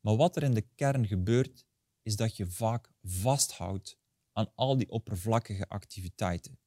Maar 0.00 0.16
wat 0.16 0.36
er 0.36 0.42
in 0.42 0.54
de 0.54 0.66
kern 0.74 1.06
gebeurt, 1.06 1.66
is 2.02 2.16
dat 2.16 2.36
je 2.36 2.46
vaak 2.46 2.90
vasthoudt 3.02 3.98
aan 4.32 4.52
al 4.54 4.76
die 4.76 4.90
oppervlakkige 4.90 5.68
activiteiten. 5.68 6.58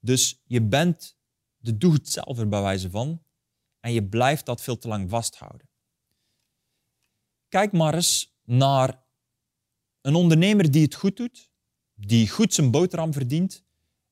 Dus 0.00 0.42
je 0.44 0.62
bent 0.62 1.18
de 1.56 1.76
doe 1.76 1.92
het 1.92 2.08
zelf 2.08 2.48
bij 2.48 2.62
wijze 2.62 2.90
van 2.90 3.22
en 3.80 3.92
je 3.92 4.08
blijft 4.08 4.46
dat 4.46 4.62
veel 4.62 4.78
te 4.78 4.88
lang 4.88 5.10
vasthouden. 5.10 5.68
Kijk 7.48 7.72
maar 7.72 7.94
eens 7.94 8.36
naar 8.44 9.06
een 10.00 10.14
ondernemer 10.14 10.70
die 10.70 10.82
het 10.82 10.94
goed 10.94 11.16
doet, 11.16 11.50
die 11.94 12.28
goed 12.28 12.54
zijn 12.54 12.70
boterham 12.70 13.12
verdient, 13.12 13.64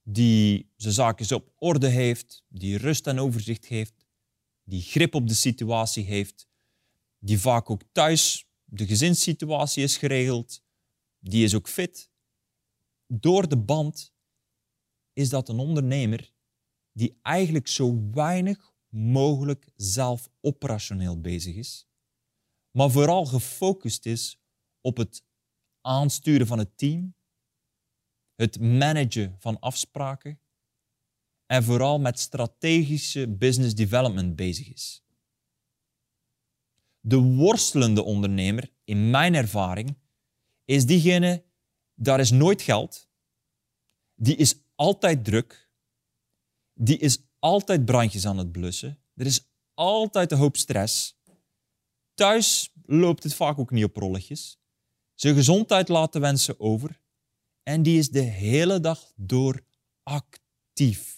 die 0.03 0.73
zijn 0.77 0.95
zaken 0.95 1.37
op 1.37 1.53
orde 1.57 1.89
heeft, 1.89 2.45
die 2.49 2.79
rust 2.79 3.07
en 3.07 3.19
overzicht 3.19 3.67
heeft, 3.67 3.96
die 4.69 4.83
grip 4.83 5.15
op 5.15 5.29
de 5.29 5.35
situatie 5.35 6.05
heeft, 6.05 6.49
die 7.19 7.41
vaak 7.41 7.71
ook 7.71 7.83
thuis 7.93 8.49
de 8.65 8.87
gezinssituatie 8.87 9.83
is 9.83 9.97
geregeld, 9.97 10.63
die 11.19 11.45
is 11.45 11.55
ook 11.55 11.69
fit. 11.69 12.11
Door 13.07 13.49
de 13.49 13.59
band 13.59 14.15
is 15.13 15.29
dat 15.29 15.49
een 15.49 15.59
ondernemer 15.59 16.35
die 16.93 17.19
eigenlijk 17.23 17.69
zo 17.69 18.11
weinig 18.11 18.75
mogelijk 18.89 19.69
zelf 19.77 20.31
operationeel 20.41 21.21
bezig 21.21 21.55
is, 21.55 21.89
maar 22.71 22.91
vooral 22.91 23.27
gefocust 23.27 24.07
is 24.07 24.41
op 24.81 24.97
het 24.97 25.25
aansturen 25.81 26.47
van 26.47 26.59
het 26.59 26.79
team, 26.79 27.15
het 28.35 28.61
managen 28.61 29.37
van 29.39 29.59
afspraken 29.61 30.41
en 31.47 31.65
vooral 31.65 31.99
met 31.99 32.19
strategische 32.19 33.29
business 33.29 33.75
development 33.75 34.37
bezig 34.37 34.73
is. 34.73 35.05
De 37.01 37.17
worstelende 37.17 38.03
ondernemer, 38.03 38.73
in 38.85 39.11
mijn 39.11 39.35
ervaring, 39.35 39.97
is 40.65 40.87
diegene, 40.87 41.45
daar 41.95 42.21
is 42.21 42.31
nooit 42.31 42.63
geld, 42.63 43.09
die 44.15 44.37
is 44.37 44.55
altijd 44.75 45.25
druk, 45.25 45.71
die 46.75 46.99
is 46.99 47.19
altijd 47.39 47.85
brandjes 47.85 48.27
aan 48.27 48.39
het 48.39 48.53
blussen, 48.53 48.99
er 49.15 49.27
is 49.27 49.49
altijd 49.75 50.33
een 50.33 50.39
hoop 50.39 50.57
stress. 50.57 51.19
Thuis 52.15 52.73
loopt 52.83 53.23
het 53.23 53.35
vaak 53.35 53.59
ook 53.59 53.71
niet 53.71 53.85
op 53.85 53.97
rolletjes. 53.97 54.59
Zijn 55.15 55.35
gezondheid 55.35 55.89
laat 55.89 56.13
de 56.13 56.19
wensen 56.19 56.61
over 56.61 57.01
en 57.63 57.83
die 57.83 57.99
is 57.99 58.09
de 58.09 58.21
hele 58.21 58.81
dag 58.81 59.13
door 59.17 59.65
actief. 60.03 61.16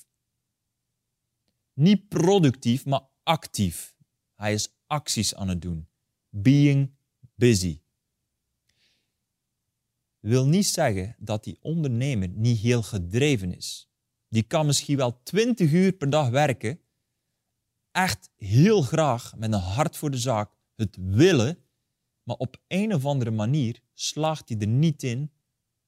Niet 1.78 2.08
productief, 2.08 2.85
maar 2.85 3.00
actief. 3.23 3.94
Hij 4.35 4.52
is 4.52 4.75
acties 4.87 5.35
aan 5.35 5.49
het 5.49 5.62
doen. 5.62 5.88
Being 6.28 6.94
busy. 7.35 7.80
Wil 10.20 10.47
niet 10.47 10.66
zeggen 10.66 11.16
dat 11.18 11.44
die 11.44 11.58
ondernemer 11.61 12.28
niet 12.28 12.58
heel 12.58 12.82
gedreven 12.82 13.56
is. 13.56 13.90
Die 14.28 14.42
kan 14.42 14.66
misschien 14.66 14.97
wel 14.97 15.23
20 15.23 15.73
uur 15.73 15.92
per 15.92 16.11
dag 16.11 16.28
werken, 16.28 16.80
echt 17.90 18.30
heel 18.37 18.82
graag 18.82 19.37
met 19.37 19.52
een 19.52 19.61
hart 19.61 19.97
voor 19.97 20.11
de 20.11 20.18
zaak 20.18 20.50
het 20.76 20.97
willen, 21.00 21.58
maar 22.23 22.37
op 22.37 22.61
een 22.68 22.94
of 22.94 23.04
andere 23.04 23.30
manier 23.30 23.80
slaagt 23.94 24.49
hij 24.49 24.58
er 24.58 24.66
niet 24.66 25.02
in 25.02 25.32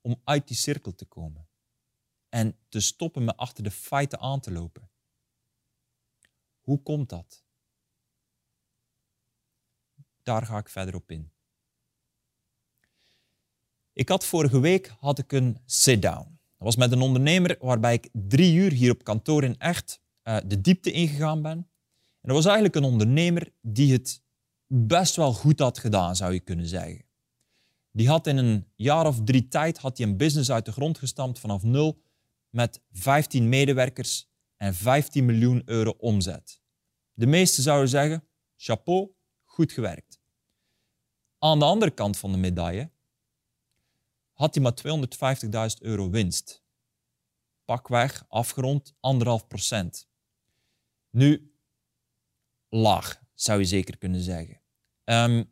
om 0.00 0.20
uit 0.24 0.48
die 0.48 0.56
cirkel 0.56 0.94
te 0.94 1.04
komen 1.04 1.48
en 2.28 2.56
te 2.68 2.80
stoppen 2.80 3.24
met 3.24 3.36
achter 3.36 3.64
de 3.64 3.70
feiten 3.70 4.20
aan 4.20 4.40
te 4.40 4.52
lopen. 4.52 4.89
Hoe 6.70 6.82
komt 6.82 7.08
dat? 7.08 7.44
Daar 10.22 10.46
ga 10.46 10.58
ik 10.58 10.68
verder 10.68 10.94
op 10.94 11.10
in. 11.10 11.32
Ik 13.92 14.08
had 14.08 14.24
vorige 14.24 14.60
week 14.60 14.86
had 14.98 15.18
ik 15.18 15.32
een 15.32 15.58
sit-down. 15.66 16.38
Dat 16.56 16.66
was 16.66 16.76
met 16.76 16.92
een 16.92 17.00
ondernemer 17.00 17.56
waarbij 17.60 17.94
ik 17.94 18.08
drie 18.12 18.54
uur 18.54 18.72
hier 18.72 18.90
op 18.90 19.04
kantoor 19.04 19.44
in 19.44 19.58
Echt 19.58 20.00
uh, 20.24 20.36
de 20.46 20.60
diepte 20.60 20.92
ingegaan 20.92 21.42
ben. 21.42 21.52
En 21.52 21.66
dat 22.20 22.36
was 22.36 22.44
eigenlijk 22.44 22.74
een 22.74 22.90
ondernemer 22.90 23.52
die 23.60 23.92
het 23.92 24.22
best 24.66 25.16
wel 25.16 25.32
goed 25.32 25.58
had 25.58 25.78
gedaan, 25.78 26.16
zou 26.16 26.32
je 26.32 26.40
kunnen 26.40 26.66
zeggen. 26.66 27.04
Die 27.90 28.08
had 28.08 28.26
in 28.26 28.36
een 28.36 28.66
jaar 28.76 29.06
of 29.06 29.24
drie 29.24 29.48
tijd 29.48 29.78
had 29.78 29.98
hij 29.98 30.06
een 30.06 30.16
business 30.16 30.50
uit 30.50 30.64
de 30.64 30.72
grond 30.72 30.98
gestampt 30.98 31.38
vanaf 31.38 31.62
nul 31.62 32.02
met 32.50 32.82
15 32.90 33.48
medewerkers 33.48 34.30
en 34.60 34.74
15 34.74 35.24
miljoen 35.24 35.62
euro 35.64 35.90
omzet. 35.90 36.59
De 37.20 37.26
meesten 37.26 37.62
zouden 37.62 37.88
zeggen, 37.88 38.28
chapeau, 38.56 39.10
goed 39.44 39.72
gewerkt. 39.72 40.20
Aan 41.38 41.58
de 41.58 41.64
andere 41.64 41.90
kant 41.90 42.18
van 42.18 42.32
de 42.32 42.38
medaille 42.38 42.90
had 44.32 44.54
hij 44.54 44.62
maar 44.62 44.74
250.000 45.74 45.80
euro 45.80 46.10
winst. 46.10 46.64
Pakweg, 47.64 48.24
afgerond, 48.28 48.94
anderhalf 49.00 49.46
procent. 49.46 50.08
Nu, 51.10 51.54
laag, 52.68 53.22
zou 53.34 53.58
je 53.58 53.64
zeker 53.64 53.98
kunnen 53.98 54.20
zeggen. 54.20 54.60
Um, 55.04 55.50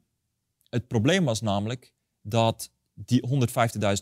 het 0.69 0.87
probleem 0.87 1.25
was 1.25 1.41
namelijk 1.41 1.95
dat 2.23 2.73
die 2.95 3.49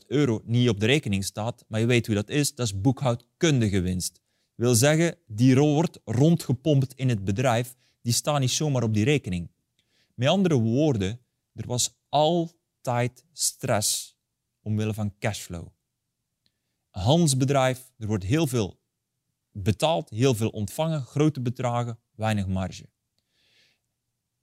150.000 0.00 0.06
euro 0.06 0.40
niet 0.44 0.68
op 0.68 0.80
de 0.80 0.86
rekening 0.86 1.24
staat, 1.24 1.64
maar 1.68 1.80
je 1.80 1.86
weet 1.86 2.06
hoe 2.06 2.14
dat 2.14 2.28
is, 2.28 2.54
dat 2.54 2.66
is 2.66 2.80
boekhoudkundige 2.80 3.80
winst. 3.80 4.20
Wil 4.56 4.74
zeggen, 4.74 5.18
die 5.26 5.56
wordt 5.56 6.00
rondgepompt 6.04 6.94
in 6.94 7.08
het 7.08 7.24
bedrijf, 7.24 7.76
die 8.02 8.12
staat 8.12 8.40
niet 8.40 8.50
zomaar 8.50 8.82
op 8.82 8.94
die 8.94 9.04
rekening. 9.04 9.50
Met 10.14 10.28
andere 10.28 10.54
woorden, 10.54 11.20
er 11.52 11.66
was 11.66 11.98
altijd 12.08 13.24
stress 13.32 14.16
omwille 14.62 14.94
van 14.94 15.18
cashflow. 15.18 15.66
Handelsbedrijf, 16.90 17.92
er 17.98 18.06
wordt 18.06 18.24
heel 18.24 18.46
veel 18.46 18.80
betaald, 19.50 20.10
heel 20.10 20.34
veel 20.34 20.48
ontvangen, 20.48 21.02
grote 21.02 21.40
bedragen, 21.40 21.98
weinig 22.14 22.46
marge. 22.46 22.88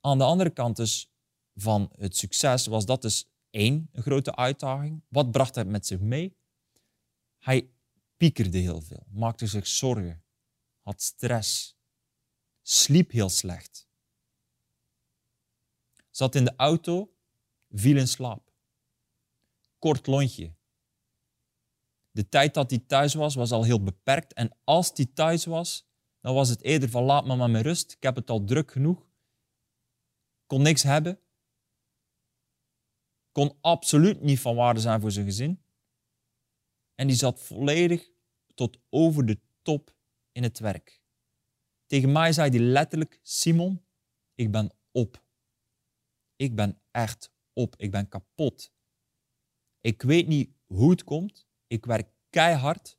Aan 0.00 0.18
de 0.18 0.24
andere 0.24 0.50
kant 0.50 0.76
dus 0.76 1.12
van 1.54 1.90
het 1.98 2.16
succes 2.16 2.66
was 2.66 2.86
dat 2.86 3.02
dus 3.02 3.28
één, 3.50 3.88
grote 3.92 4.36
uitdaging. 4.36 5.02
Wat 5.08 5.30
bracht 5.30 5.54
hij 5.54 5.64
met 5.64 5.86
zich 5.86 6.00
mee? 6.00 6.36
Hij 7.38 7.70
piekerde 8.16 8.58
heel 8.58 8.80
veel, 8.80 9.06
maakte 9.10 9.46
zich 9.46 9.66
zorgen, 9.66 10.24
had 10.80 11.02
stress, 11.02 11.78
sliep 12.62 13.10
heel 13.10 13.28
slecht. 13.28 13.88
Zat 16.10 16.34
in 16.34 16.44
de 16.44 16.54
auto, 16.56 17.14
viel 17.70 17.96
in 17.96 18.08
slaap. 18.08 18.52
Kort 19.78 20.06
lontje. 20.06 20.54
De 22.10 22.28
tijd 22.28 22.54
dat 22.54 22.70
hij 22.70 22.78
thuis 22.78 23.14
was, 23.14 23.34
was 23.34 23.50
al 23.50 23.64
heel 23.64 23.82
beperkt. 23.82 24.32
En 24.32 24.56
als 24.64 24.90
hij 24.94 25.06
thuis 25.06 25.44
was, 25.44 25.86
dan 26.20 26.34
was 26.34 26.48
het 26.48 26.62
eerder 26.62 26.90
van 26.90 27.02
laat 27.02 27.26
me 27.26 27.36
maar 27.36 27.50
met 27.50 27.62
rust. 27.62 27.92
Ik 27.92 28.02
heb 28.02 28.16
het 28.16 28.30
al 28.30 28.44
druk 28.44 28.70
genoeg. 28.70 29.06
Kon 30.46 30.62
niks 30.62 30.82
hebben 30.82 31.18
kon 33.34 33.56
absoluut 33.60 34.20
niet 34.22 34.40
van 34.40 34.54
waarde 34.54 34.80
zijn 34.80 35.00
voor 35.00 35.10
zijn 35.10 35.24
gezin. 35.24 35.63
En 36.94 37.06
die 37.06 37.16
zat 37.16 37.40
volledig 37.40 38.10
tot 38.54 38.78
over 38.90 39.26
de 39.26 39.40
top 39.62 39.96
in 40.32 40.42
het 40.42 40.58
werk. 40.58 41.02
Tegen 41.86 42.12
mij 42.12 42.32
zei 42.32 42.50
hij 42.50 42.58
letterlijk: 42.58 43.20
Simon, 43.22 43.84
ik 44.34 44.50
ben 44.50 44.72
op. 44.90 45.24
Ik 46.36 46.54
ben 46.54 46.80
echt 46.90 47.32
op. 47.52 47.76
Ik 47.76 47.90
ben 47.90 48.08
kapot. 48.08 48.72
Ik 49.80 50.02
weet 50.02 50.26
niet 50.26 50.50
hoe 50.66 50.90
het 50.90 51.04
komt. 51.04 51.46
Ik 51.66 51.84
werk 51.84 52.12
keihard. 52.30 52.98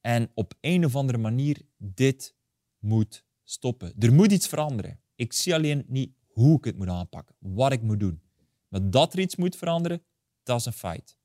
En 0.00 0.30
op 0.34 0.54
een 0.60 0.84
of 0.84 0.96
andere 0.96 1.18
manier, 1.18 1.62
dit 1.76 2.36
moet 2.78 3.24
stoppen. 3.42 3.94
Er 3.98 4.12
moet 4.12 4.32
iets 4.32 4.48
veranderen. 4.48 5.00
Ik 5.14 5.32
zie 5.32 5.54
alleen 5.54 5.84
niet 5.88 6.14
hoe 6.26 6.56
ik 6.56 6.64
het 6.64 6.76
moet 6.76 6.88
aanpakken, 6.88 7.36
wat 7.38 7.72
ik 7.72 7.82
moet 7.82 8.00
doen. 8.00 8.22
Maar 8.68 8.90
dat 8.90 9.12
er 9.12 9.20
iets 9.20 9.36
moet 9.36 9.56
veranderen, 9.56 10.04
dat 10.42 10.60
is 10.60 10.66
een 10.66 10.72
feit. 10.72 11.18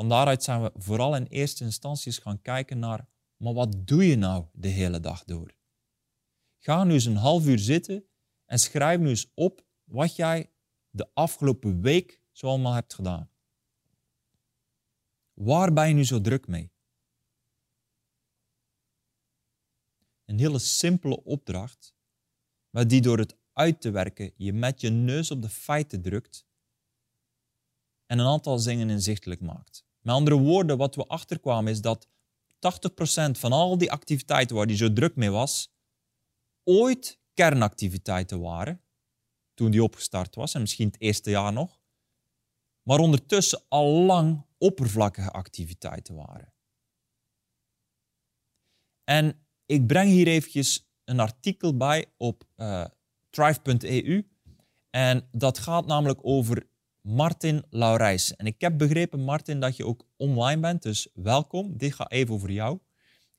Van 0.00 0.08
daaruit 0.08 0.42
zijn 0.42 0.62
we 0.62 0.72
vooral 0.74 1.16
in 1.16 1.26
eerste 1.26 1.64
instantie 1.64 2.06
eens 2.06 2.18
gaan 2.18 2.42
kijken 2.42 2.78
naar, 2.78 3.08
maar 3.36 3.52
wat 3.52 3.86
doe 3.86 4.06
je 4.06 4.16
nou 4.16 4.46
de 4.52 4.68
hele 4.68 5.00
dag 5.00 5.24
door? 5.24 5.54
Ga 6.58 6.84
nu 6.84 6.92
eens 6.92 7.04
een 7.04 7.16
half 7.16 7.46
uur 7.46 7.58
zitten 7.58 8.08
en 8.44 8.58
schrijf 8.58 9.00
nu 9.00 9.08
eens 9.08 9.30
op 9.34 9.64
wat 9.84 10.16
jij 10.16 10.52
de 10.90 11.10
afgelopen 11.14 11.80
week 11.80 12.22
zo 12.32 12.46
allemaal 12.46 12.72
hebt 12.72 12.94
gedaan. 12.94 13.30
Waar 15.32 15.72
ben 15.72 15.88
je 15.88 15.94
nu 15.94 16.04
zo 16.04 16.20
druk 16.20 16.46
mee? 16.46 16.72
Een 20.24 20.38
hele 20.38 20.58
simpele 20.58 21.24
opdracht, 21.24 21.94
maar 22.70 22.88
die 22.88 23.00
door 23.00 23.18
het 23.18 23.36
uit 23.52 23.80
te 23.80 23.90
werken 23.90 24.32
je 24.36 24.52
met 24.52 24.80
je 24.80 24.90
neus 24.90 25.30
op 25.30 25.42
de 25.42 25.48
feiten 25.48 26.02
drukt 26.02 26.46
en 28.06 28.18
een 28.18 28.26
aantal 28.26 28.58
zingen 28.58 28.90
inzichtelijk 28.90 29.40
maakt. 29.40 29.88
Met 30.00 30.14
andere 30.14 30.38
woorden, 30.38 30.76
wat 30.76 30.94
we 30.94 31.06
achterkwamen 31.06 31.72
is 31.72 31.80
dat 31.80 32.08
80% 32.08 33.30
van 33.30 33.52
al 33.52 33.78
die 33.78 33.92
activiteiten 33.92 34.56
waar 34.56 34.66
die 34.66 34.76
zo 34.76 34.92
druk 34.92 35.16
mee 35.16 35.30
was, 35.30 35.72
ooit 36.64 37.20
kernactiviteiten 37.34 38.40
waren, 38.40 38.82
toen 39.54 39.70
die 39.70 39.82
opgestart 39.82 40.34
was, 40.34 40.54
en 40.54 40.60
misschien 40.60 40.86
het 40.86 41.00
eerste 41.00 41.30
jaar 41.30 41.52
nog, 41.52 41.80
maar 42.82 42.98
ondertussen 42.98 43.62
al 43.68 43.86
lang 43.88 44.46
oppervlakkige 44.58 45.30
activiteiten 45.30 46.14
waren. 46.14 46.52
En 49.04 49.46
ik 49.66 49.86
breng 49.86 50.10
hier 50.10 50.26
eventjes 50.26 50.90
een 51.04 51.20
artikel 51.20 51.76
bij 51.76 52.12
op 52.16 52.44
uh, 52.56 52.84
thrive.eu. 53.30 54.28
En 54.90 55.28
dat 55.32 55.58
gaat 55.58 55.86
namelijk 55.86 56.18
over 56.22 56.69
Martin 57.00 57.64
Laurijs. 57.70 58.36
En 58.36 58.46
ik 58.46 58.60
heb 58.60 58.78
begrepen, 58.78 59.20
Martin, 59.20 59.60
dat 59.60 59.76
je 59.76 59.86
ook 59.86 60.06
online 60.16 60.60
bent, 60.60 60.82
dus 60.82 61.08
welkom. 61.14 61.76
Dit 61.76 61.94
gaat 61.94 62.10
even 62.10 62.34
over 62.34 62.50
jou. 62.50 62.74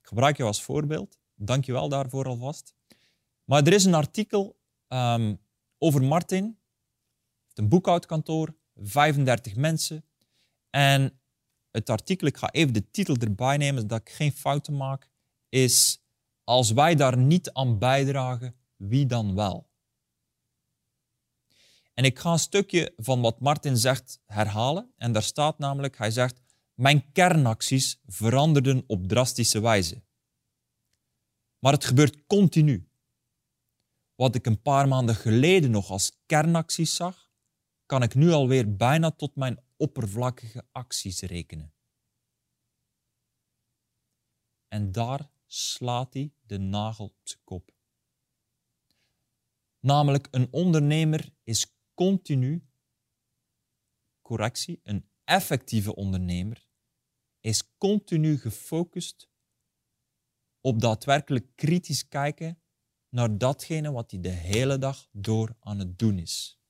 Ik 0.01 0.07
gebruik 0.07 0.37
jou 0.37 0.49
als 0.49 0.63
voorbeeld. 0.63 1.19
Dank 1.35 1.65
je 1.65 1.71
wel 1.71 1.89
daarvoor 1.89 2.25
alvast. 2.25 2.73
Maar 3.43 3.63
er 3.63 3.73
is 3.73 3.85
een 3.85 3.93
artikel 3.93 4.59
um, 4.87 5.39
over 5.77 6.03
Martin. 6.03 6.59
Een 7.53 7.69
boekhoudkantoor, 7.69 8.55
35 8.75 9.55
mensen. 9.55 10.05
En 10.69 11.19
het 11.71 11.89
artikel, 11.89 12.27
ik 12.27 12.37
ga 12.37 12.51
even 12.51 12.73
de 12.73 12.91
titel 12.91 13.15
erbij 13.15 13.57
nemen, 13.57 13.81
zodat 13.81 13.99
ik 13.99 14.09
geen 14.09 14.31
fouten 14.31 14.77
maak, 14.77 15.09
is 15.49 15.99
Als 16.43 16.71
wij 16.71 16.95
daar 16.95 17.17
niet 17.17 17.51
aan 17.51 17.79
bijdragen, 17.79 18.55
wie 18.75 19.05
dan 19.05 19.35
wel? 19.35 19.70
En 21.93 22.03
ik 22.03 22.19
ga 22.19 22.31
een 22.31 22.39
stukje 22.39 22.93
van 22.97 23.21
wat 23.21 23.39
Martin 23.39 23.77
zegt 23.77 24.21
herhalen. 24.25 24.93
En 24.97 25.11
daar 25.11 25.23
staat 25.23 25.57
namelijk, 25.57 25.97
hij 25.97 26.11
zegt, 26.11 26.41
mijn 26.73 27.11
kernacties 27.11 28.01
veranderden 28.05 28.83
op 28.87 29.07
drastische 29.07 29.61
wijze. 29.61 30.03
Maar 31.59 31.73
het 31.73 31.85
gebeurt 31.85 32.25
continu. 32.25 32.89
Wat 34.15 34.35
ik 34.35 34.45
een 34.45 34.61
paar 34.61 34.87
maanden 34.87 35.15
geleden 35.15 35.71
nog 35.71 35.89
als 35.89 36.21
kernacties 36.25 36.95
zag, 36.95 37.31
kan 37.85 38.03
ik 38.03 38.15
nu 38.15 38.31
alweer 38.31 38.75
bijna 38.75 39.11
tot 39.11 39.35
mijn 39.35 39.63
oppervlakkige 39.77 40.67
acties 40.71 41.21
rekenen. 41.21 41.73
En 44.67 44.91
daar 44.91 45.31
slaat 45.45 46.13
hij 46.13 46.33
de 46.41 46.57
nagel 46.57 47.05
op 47.05 47.19
zijn 47.23 47.43
kop. 47.43 47.71
Namelijk, 49.79 50.27
een 50.31 50.47
ondernemer 50.51 51.33
is 51.43 51.75
continu, 52.01 52.67
correctie, 54.21 54.79
een 54.83 55.09
effectieve 55.23 55.95
ondernemer 55.95 56.67
is 57.39 57.75
continu 57.77 58.37
gefocust 58.37 59.29
op 60.61 60.81
daadwerkelijk 60.81 61.55
kritisch 61.55 62.07
kijken 62.07 62.61
naar 63.09 63.37
datgene 63.37 63.91
wat 63.91 64.11
hij 64.11 64.19
de 64.19 64.29
hele 64.29 64.77
dag 64.77 65.09
door 65.11 65.55
aan 65.59 65.79
het 65.79 65.99
doen 65.99 66.19
is. 66.19 66.61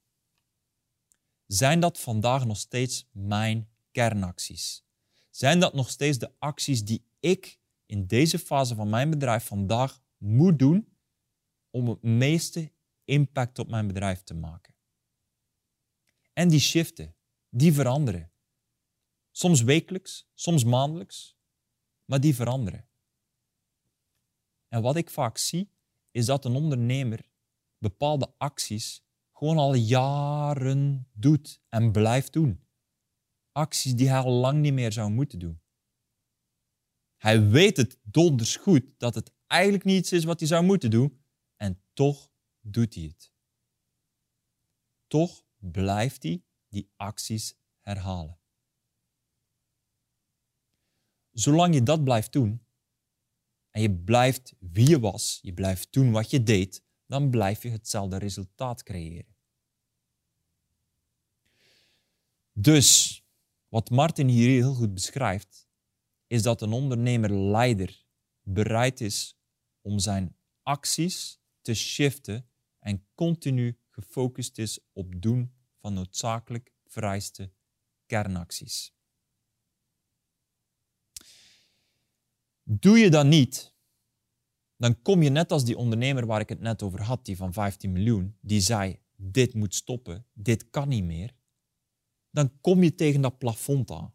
Zijn 1.46 1.80
dat 1.80 2.00
vandaag 2.00 2.46
nog 2.46 2.58
steeds 2.58 3.08
mijn 3.12 3.70
kernacties? 3.92 4.86
Zijn 5.30 5.60
dat 5.60 5.74
nog 5.74 5.90
steeds 5.90 6.18
de 6.18 6.34
acties 6.40 6.84
die 6.84 7.06
ik 7.20 7.60
in 7.86 8.08
deze 8.08 8.40
fase 8.40 8.76
van 8.76 8.90
mijn 8.90 9.10
bedrijf 9.10 9.46
vandaag 9.46 10.02
moet 10.18 10.60
doen 10.60 10.98
om 11.70 11.90
het 11.90 12.02
meeste 12.02 12.74
impact 13.04 13.60
op 13.60 13.70
mijn 13.70 13.88
bedrijf 13.88 14.24
te 14.24 14.34
maken? 14.34 14.80
En 16.42 16.50
die 16.50 16.60
shiften, 16.60 17.16
die 17.50 17.74
veranderen. 17.74 18.32
Soms 19.32 19.62
wekelijks, 19.62 20.30
soms 20.34 20.64
maandelijks, 20.64 21.38
maar 22.06 22.20
die 22.20 22.36
veranderen. 22.36 22.90
En 24.68 24.82
wat 24.82 24.96
ik 24.96 25.10
vaak 25.10 25.38
zie, 25.38 25.72
is 26.12 26.26
dat 26.26 26.46
een 26.46 26.56
ondernemer 26.56 27.32
bepaalde 27.78 28.34
acties 28.38 29.04
gewoon 29.32 29.58
al 29.58 29.74
jaren 29.74 31.10
doet 31.14 31.62
en 31.70 31.92
blijft 31.92 32.34
doen. 32.34 32.68
Acties 33.52 33.96
die 33.96 34.10
hij 34.10 34.20
al 34.20 34.32
lang 34.32 34.62
niet 34.62 34.74
meer 34.74 34.92
zou 34.92 35.12
moeten 35.12 35.40
doen. 35.40 35.62
Hij 37.18 37.50
weet 37.50 37.78
het 37.78 38.00
donders 38.04 38.56
goed 38.56 38.84
dat 38.98 39.16
het 39.16 39.32
eigenlijk 39.48 39.84
niet 39.84 39.98
iets 39.98 40.12
is 40.12 40.24
wat 40.24 40.40
hij 40.40 40.48
zou 40.48 40.64
moeten 40.64 40.92
doen 40.92 41.24
en 41.56 41.84
toch 41.94 42.32
doet 42.60 42.94
hij 42.94 43.04
het. 43.04 43.34
Toch 45.08 45.50
blijft 45.62 46.24
hij 46.24 46.44
die 46.68 46.92
acties 46.96 47.56
herhalen. 47.80 48.40
Zolang 51.32 51.74
je 51.74 51.84
dat 51.84 52.04
blijft 52.04 52.32
doen 52.32 52.66
en 53.70 53.82
je 53.82 53.92
blijft 53.92 54.54
wie 54.60 54.90
je 54.90 55.00
was, 55.00 55.40
je 55.42 55.54
blijft 55.54 55.94
doen 55.94 56.12
wat 56.12 56.30
je 56.30 56.44
deed, 56.44 56.84
dan 57.06 57.30
blijf 57.30 57.64
je 57.64 57.70
hetzelfde 57.70 58.18
resultaat 58.18 58.84
creëren. 58.84 59.36
Dus 62.54 63.22
wat 63.68 63.90
Martin 63.90 64.28
hier 64.28 64.50
heel 64.50 64.74
goed 64.74 64.94
beschrijft, 64.94 65.68
is 66.28 66.42
dat 66.42 66.62
een 66.62 66.72
ondernemer-leider 66.72 68.06
bereid 68.42 69.02
is 69.02 69.38
om 69.82 70.00
zijn 70.00 70.36
acties 70.64 71.40
te 71.62 71.74
shiften 71.74 72.50
en 72.80 73.08
continu 73.16 73.81
gefocust 74.02 74.58
is 74.58 74.80
op 74.94 75.22
doen 75.22 75.54
van 75.80 75.94
noodzakelijk 75.94 76.72
vereiste 76.86 77.52
kernacties. 78.06 78.94
Doe 82.64 82.98
je 82.98 83.10
dat 83.10 83.26
niet, 83.26 83.74
dan 84.76 85.02
kom 85.02 85.22
je 85.22 85.30
net 85.30 85.52
als 85.52 85.66
die 85.66 85.78
ondernemer 85.78 86.26
waar 86.26 86.40
ik 86.40 86.50
het 86.50 86.60
net 86.60 86.84
over 86.84 87.02
had, 87.02 87.26
die 87.26 87.38
van 87.38 87.54
15 87.54 87.92
miljoen, 87.92 88.38
die 88.42 88.62
zei: 88.62 89.00
Dit 89.16 89.54
moet 89.54 89.76
stoppen, 89.76 90.26
dit 90.34 90.70
kan 90.70 90.88
niet 90.88 91.04
meer. 91.04 91.36
Dan 92.30 92.62
kom 92.62 92.84
je 92.84 92.96
tegen 92.96 93.22
dat 93.22 93.38
plafond 93.38 93.92
aan. 93.92 94.14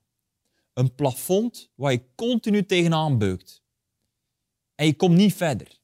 Een 0.72 0.94
plafond 0.94 1.70
waar 1.74 1.92
je 1.92 2.14
continu 2.14 2.66
tegenaan 2.66 3.18
beukt. 3.18 3.62
En 4.74 4.86
je 4.86 4.96
komt 4.96 5.16
niet 5.16 5.34
verder. 5.34 5.80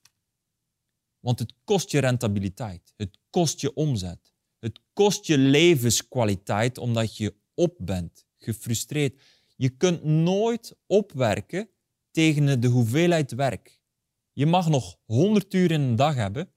Want 1.21 1.39
het 1.39 1.55
kost 1.65 1.91
je 1.91 1.99
rentabiliteit, 1.99 2.93
het 2.97 3.19
kost 3.33 3.61
je 3.61 3.75
omzet, 3.75 4.33
het 4.59 4.81
kost 4.93 5.27
je 5.27 5.39
levenskwaliteit 5.39 6.79
omdat 6.79 7.17
je 7.17 7.35
op 7.55 7.77
bent, 7.79 8.27
gefrustreerd. 8.39 9.21
Je 9.57 9.69
kunt 9.69 10.05
nooit 10.05 10.77
opwerken 10.87 11.71
tegen 12.11 12.61
de 12.61 12.69
hoeveelheid 12.69 13.33
werk. 13.33 13.81
Je 14.33 14.47
mag 14.47 14.69
nog 14.69 14.99
100 15.05 15.55
uur 15.55 15.71
in 15.71 15.81
een 15.81 15.97
dag 15.97 16.15
hebben, 16.15 16.53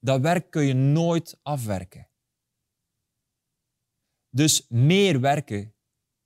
dat 0.00 0.20
werk 0.20 0.50
kun 0.50 0.64
je 0.64 0.74
nooit 0.74 1.38
afwerken. 1.42 2.08
Dus 4.30 4.66
meer 4.68 5.20
werken 5.20 5.74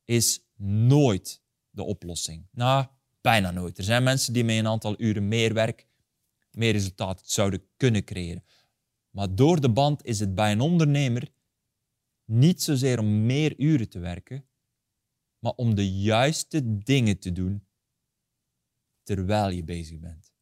is 0.05 0.41
nooit 0.57 1.43
de 1.71 1.83
oplossing. 1.83 2.49
Nou, 2.51 2.87
bijna 3.21 3.51
nooit. 3.51 3.79
Er 3.79 3.85
zijn 3.85 4.03
mensen 4.03 4.33
die 4.33 4.45
met 4.45 4.57
een 4.57 4.67
aantal 4.67 4.95
uren 5.01 5.29
meer 5.29 5.55
werk 5.55 5.89
meer 6.59 6.73
resultaat 6.73 7.23
zouden 7.25 7.63
kunnen 7.77 8.05
creëren. 8.05 8.45
Maar 9.11 9.35
door 9.35 9.61
de 9.61 9.73
band 9.73 10.05
is 10.05 10.21
het 10.21 10.35
bij 10.35 10.53
een 10.53 10.61
ondernemer 10.61 11.33
niet 12.25 12.63
zozeer 12.63 12.99
om 12.99 13.27
meer 13.27 13.59
uren 13.59 13.89
te 13.89 13.99
werken, 13.99 14.49
maar 15.39 15.53
om 15.53 15.75
de 15.75 15.93
juiste 15.93 16.79
dingen 16.79 17.19
te 17.19 17.33
doen 17.33 17.69
terwijl 19.03 19.49
je 19.51 19.65
bezig 19.65 19.99
bent. 19.99 20.33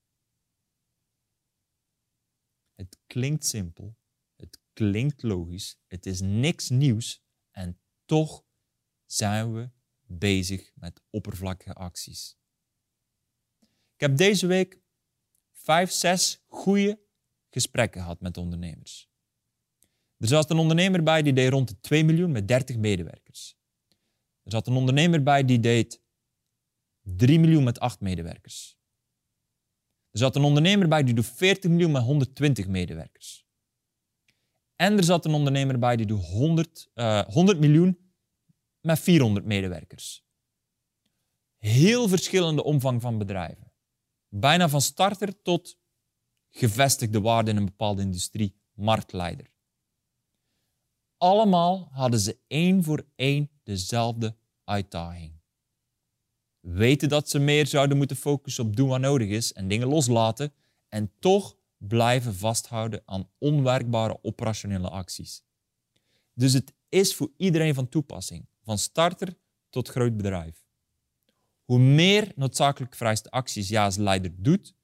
Het 2.75 2.99
klinkt 3.07 3.47
simpel, 3.47 3.97
het 4.37 4.61
klinkt 4.73 5.23
logisch, 5.23 5.79
het 5.87 6.07
is 6.07 6.21
niks 6.21 6.69
nieuws 6.69 7.25
en 7.51 7.81
toch 8.05 8.45
zijn 9.05 9.55
we 9.55 9.71
bezig 10.01 10.73
met 10.75 11.03
oppervlakkige 11.11 11.75
acties. 11.75 12.39
Ik 13.95 14.01
heb 14.01 14.17
deze 14.17 14.47
week 14.47 14.81
vijf, 15.53 15.91
zes 15.91 16.43
goede 16.47 17.06
gesprekken 17.51 18.01
gehad 18.01 18.21
met 18.21 18.37
ondernemers. 18.37 19.09
Er 20.19 20.29
zat 20.29 20.51
een 20.51 20.59
ondernemer 20.59 21.03
bij 21.03 21.23
die 21.23 21.33
deed 21.33 21.51
rond 21.51 21.69
de 21.69 21.81
2 21.81 22.05
miljoen 22.05 22.33
met 22.33 22.49
30 22.49 22.77
medewerkers. 22.77 23.57
Er 24.43 24.51
zat 24.51 24.67
een 24.67 24.77
ondernemer 24.77 25.23
bij 25.23 25.45
die 25.45 25.61
deed 25.61 26.01
3 27.01 27.41
miljoen 27.41 27.65
met 27.65 27.81
8 27.81 28.01
medewerkers. 28.01 28.79
Er 30.11 30.19
zat 30.19 30.37
een 30.37 30.43
ondernemer 30.43 30.89
bij 30.89 31.03
die 31.03 31.15
doet 31.15 31.27
40 31.27 31.71
miljoen 31.71 31.93
met 31.93 32.03
120 32.03 32.69
medewerkers. 32.69 33.47
En 34.77 34.97
er 34.97 35.05
zat 35.05 35.25
een 35.25 35.35
ondernemer 35.35 35.79
bij 35.79 35.97
die 35.97 36.07
doet 36.07 36.25
100, 36.25 36.91
uh, 36.95 37.25
100 37.25 37.59
miljoen 37.59 38.13
met 38.81 38.99
400 38.99 39.47
medewerkers. 39.47 40.25
Heel 41.57 42.09
verschillende 42.09 42.65
omvang 42.65 43.03
van 43.03 43.19
bedrijven. 43.19 43.73
Bijna 44.29 44.69
van 44.69 44.81
starter 44.81 45.43
tot 45.43 45.79
gevestigde 46.57 47.21
waarde 47.21 47.51
in 47.51 47.57
een 47.57 47.65
bepaalde 47.65 48.03
industrie, 48.03 48.55
marktleider. 48.75 49.47
Allemaal 51.17 51.89
hadden 51.91 52.21
ze 52.21 52.39
één 52.47 52.85
voor 52.85 53.07
één 53.17 53.51
dezelfde 53.63 54.37
uitdaging. 54.65 55.33
Weten 56.61 57.09
dat 57.09 57.29
ze 57.29 57.39
meer 57.39 57.67
zouden 57.67 57.97
moeten 57.97 58.17
focussen 58.17 58.65
op 58.65 58.77
doen 58.77 58.89
wat 58.89 59.01
nodig 59.01 59.29
is 59.29 59.53
en 59.53 59.69
dingen 59.69 59.89
loslaten 59.89 60.53
en 60.89 61.13
toch 61.19 61.57
blijven 61.77 62.35
vasthouden 62.35 63.03
aan 63.05 63.29
onwerkbare 63.39 64.19
operationele 64.23 64.89
acties. 64.89 65.43
Dus 66.35 66.53
het 66.53 66.73
is 66.89 67.15
voor 67.15 67.31
iedereen 67.37 67.75
van 67.75 67.89
toepassing, 67.89 68.47
van 68.63 68.79
starter 68.79 69.37
tot 69.71 69.89
groot 69.89 70.17
bedrijf. 70.17 70.65
Hoe 71.65 71.79
meer 71.79 72.33
noodzakelijk 72.35 72.95
vereiste 72.95 73.31
acties 73.31 73.69
je 73.69 73.81
als 73.81 73.97
leider 73.97 74.33
doet, 74.37 74.75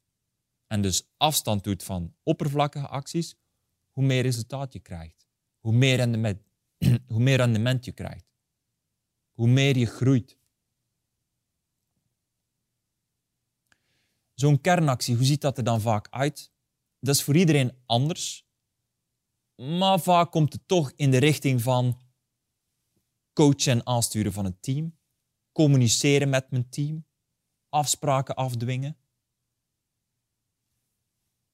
en 0.72 0.82
dus 0.82 1.08
afstand 1.16 1.64
doet 1.64 1.82
van 1.82 2.14
oppervlakkige 2.22 2.87
acties, 2.87 3.37
hoe 3.90 4.04
meer 4.04 4.22
resultaat 4.22 4.72
je 4.72 4.78
krijgt. 4.78 5.28
Hoe 5.58 5.72
meer 5.72 5.96
rendement, 5.96 6.42
hoe 7.12 7.20
meer 7.20 7.37
rendement 7.37 7.85
je 7.85 7.92
krijgt. 7.92 8.32
Hoe 9.32 9.48
meer 9.48 9.76
je 9.76 9.87
groeit. 9.87 10.38
Zo'n 14.35 14.61
kernactie, 14.61 15.16
hoe 15.16 15.24
ziet 15.24 15.40
dat 15.40 15.58
er 15.58 15.64
dan 15.64 15.80
vaak 15.80 16.06
uit? 16.11 16.52
Dat 17.00 17.14
is 17.14 17.22
voor 17.22 17.37
iedereen 17.37 17.72
anders. 17.87 18.46
Maar 19.54 20.00
vaak 20.00 20.30
komt 20.30 20.52
het 20.52 20.68
toch 20.68 20.92
in 20.96 21.11
de 21.11 21.18
richting 21.18 21.62
van 21.62 22.00
coachen 23.32 23.72
en 23.72 23.87
aansturen 23.87 24.32
van 24.32 24.44
het 24.44 24.62
team, 24.62 24.98
communiceren 25.52 26.28
met 26.28 26.50
mijn 26.50 26.68
team, 26.68 27.06
afspraken 27.68 28.35
afdwingen, 28.35 28.96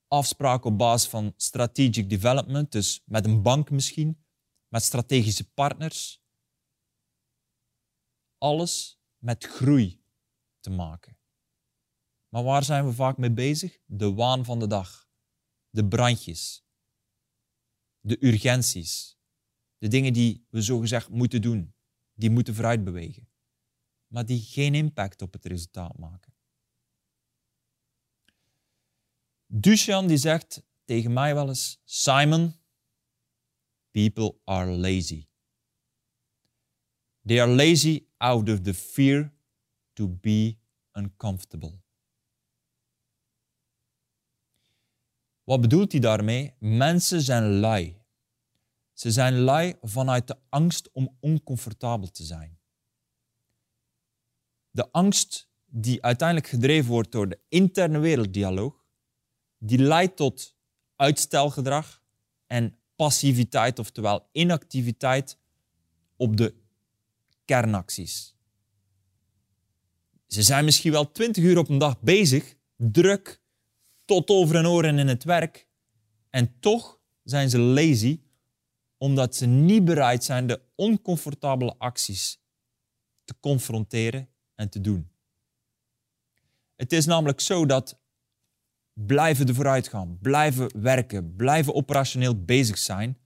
afspraken 0.09 0.71
op 0.71 0.79
basis 0.79 1.09
van 1.09 1.33
strategic 1.37 2.11
development, 2.11 2.73
dus 2.73 3.03
met 3.05 3.25
een 3.25 3.43
bank 3.43 3.71
misschien, 3.71 4.25
met 4.69 4.83
strategische 4.83 5.51
partners. 5.51 6.23
Alles 8.39 9.01
met 9.19 9.45
groei 9.45 10.03
te 10.61 10.71
maken. 10.71 11.19
Maar 12.29 12.43
waar 12.43 12.65
zijn 12.65 12.87
we 12.87 12.93
vaak 12.93 13.17
mee 13.17 13.33
bezig? 13.33 13.79
De 13.87 14.13
waan 14.13 14.45
van 14.45 14.59
de 14.59 14.67
dag, 14.67 15.09
de 15.71 15.89
brandjes, 15.89 16.65
de 18.01 18.25
urgenties, 18.25 19.19
de 19.79 19.89
dingen 19.89 20.13
die 20.13 20.47
we 20.51 20.63
zogezegd 20.63 21.09
moeten 21.09 21.43
doen, 21.43 21.75
die 22.13 22.31
moeten 22.31 22.55
vooruit 22.55 22.85
bewegen, 22.85 23.29
maar 24.07 24.27
die 24.27 24.41
geen 24.41 24.75
impact 24.75 25.23
op 25.23 25.33
het 25.33 25.45
resultaat 25.45 25.99
maken. 25.99 26.38
Dushan 29.51 30.07
die 30.07 30.17
zegt 30.17 30.63
tegen 30.85 31.13
mij 31.13 31.35
wel 31.35 31.49
eens, 31.49 31.81
Simon, 31.85 32.55
people 33.91 34.35
are 34.45 34.71
lazy. 34.71 35.27
They 37.27 37.43
are 37.43 37.55
lazy 37.55 38.07
out 38.17 38.49
of 38.49 38.61
the 38.61 38.75
fear 38.75 39.33
to 39.93 40.09
be 40.09 40.57
uncomfortable. 40.93 41.81
Wat 45.45 45.61
bedoelt 45.61 45.93
hij 45.93 46.01
daarmee? 46.01 46.55
Mensen 46.59 47.23
zijn 47.23 47.59
lui. 47.59 47.97
Ze 48.93 49.11
zijn 49.11 49.39
lui 49.39 49.75
vanuit 49.83 50.27
de 50.27 50.37
angst 50.49 50.93
om 50.93 51.17
oncomfortabel 51.21 52.11
te 52.11 52.25
zijn. 52.25 52.59
De 54.71 54.93
angst 54.93 55.49
die 55.65 56.03
uiteindelijk 56.03 56.49
gedreven 56.49 56.91
wordt 56.91 57.13
door 57.13 57.29
de 57.29 57.41
interne 57.49 57.99
werelddialoog, 57.99 58.88
die 59.59 59.79
leidt 59.79 60.17
tot 60.17 60.57
uitstelgedrag 60.97 62.03
en 62.47 62.79
passiviteit, 62.97 63.79
oftewel 63.79 64.29
inactiviteit 64.33 65.39
op 66.17 66.37
de 66.37 66.55
kernacties. 67.45 68.37
Ze 70.27 70.43
zijn 70.43 70.65
misschien 70.65 70.93
wel 70.93 71.13
twintig 71.13 71.45
uur 71.45 71.59
op 71.59 71.69
een 71.69 71.79
dag 71.79 72.01
bezig, 72.01 72.55
druk, 72.77 73.41
tot 74.05 74.29
over 74.29 74.57
en 74.57 74.67
oren 74.67 74.99
in 74.99 75.09
het 75.09 75.25
werk, 75.25 75.67
en 76.31 76.61
toch 76.61 77.01
zijn 77.23 77.51
ze 77.51 77.59
lazy 77.59 78.21
omdat 78.97 79.37
ze 79.37 79.47
niet 79.47 79.85
bereid 79.85 80.25
zijn 80.25 80.47
de 80.47 80.61
oncomfortabele 80.75 81.75
acties 81.79 82.41
te 83.25 83.35
confronteren 83.41 84.29
en 84.55 84.69
te 84.69 84.81
doen. 84.81 85.11
Het 86.77 86.93
is 86.93 87.07
namelijk 87.07 87.41
zo 87.41 87.67
dat 87.67 87.98
blijven 89.07 89.47
de 89.47 89.55
vooruitgang, 89.55 90.19
blijven 90.21 90.81
werken, 90.81 91.37
blijven 91.37 91.75
operationeel 91.75 92.45
bezig 92.45 92.79
zijn, 92.79 93.19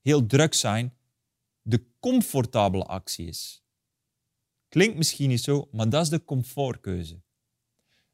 heel 0.00 0.26
druk 0.26 0.54
zijn, 0.54 0.96
de 1.62 1.86
comfortabele 2.00 2.84
actie 2.84 3.26
is. 3.26 3.64
Klinkt 4.68 4.96
misschien 4.96 5.28
niet 5.28 5.42
zo, 5.42 5.68
maar 5.72 5.88
dat 5.88 6.02
is 6.02 6.08
de 6.08 6.24
comfortkeuze. 6.24 7.22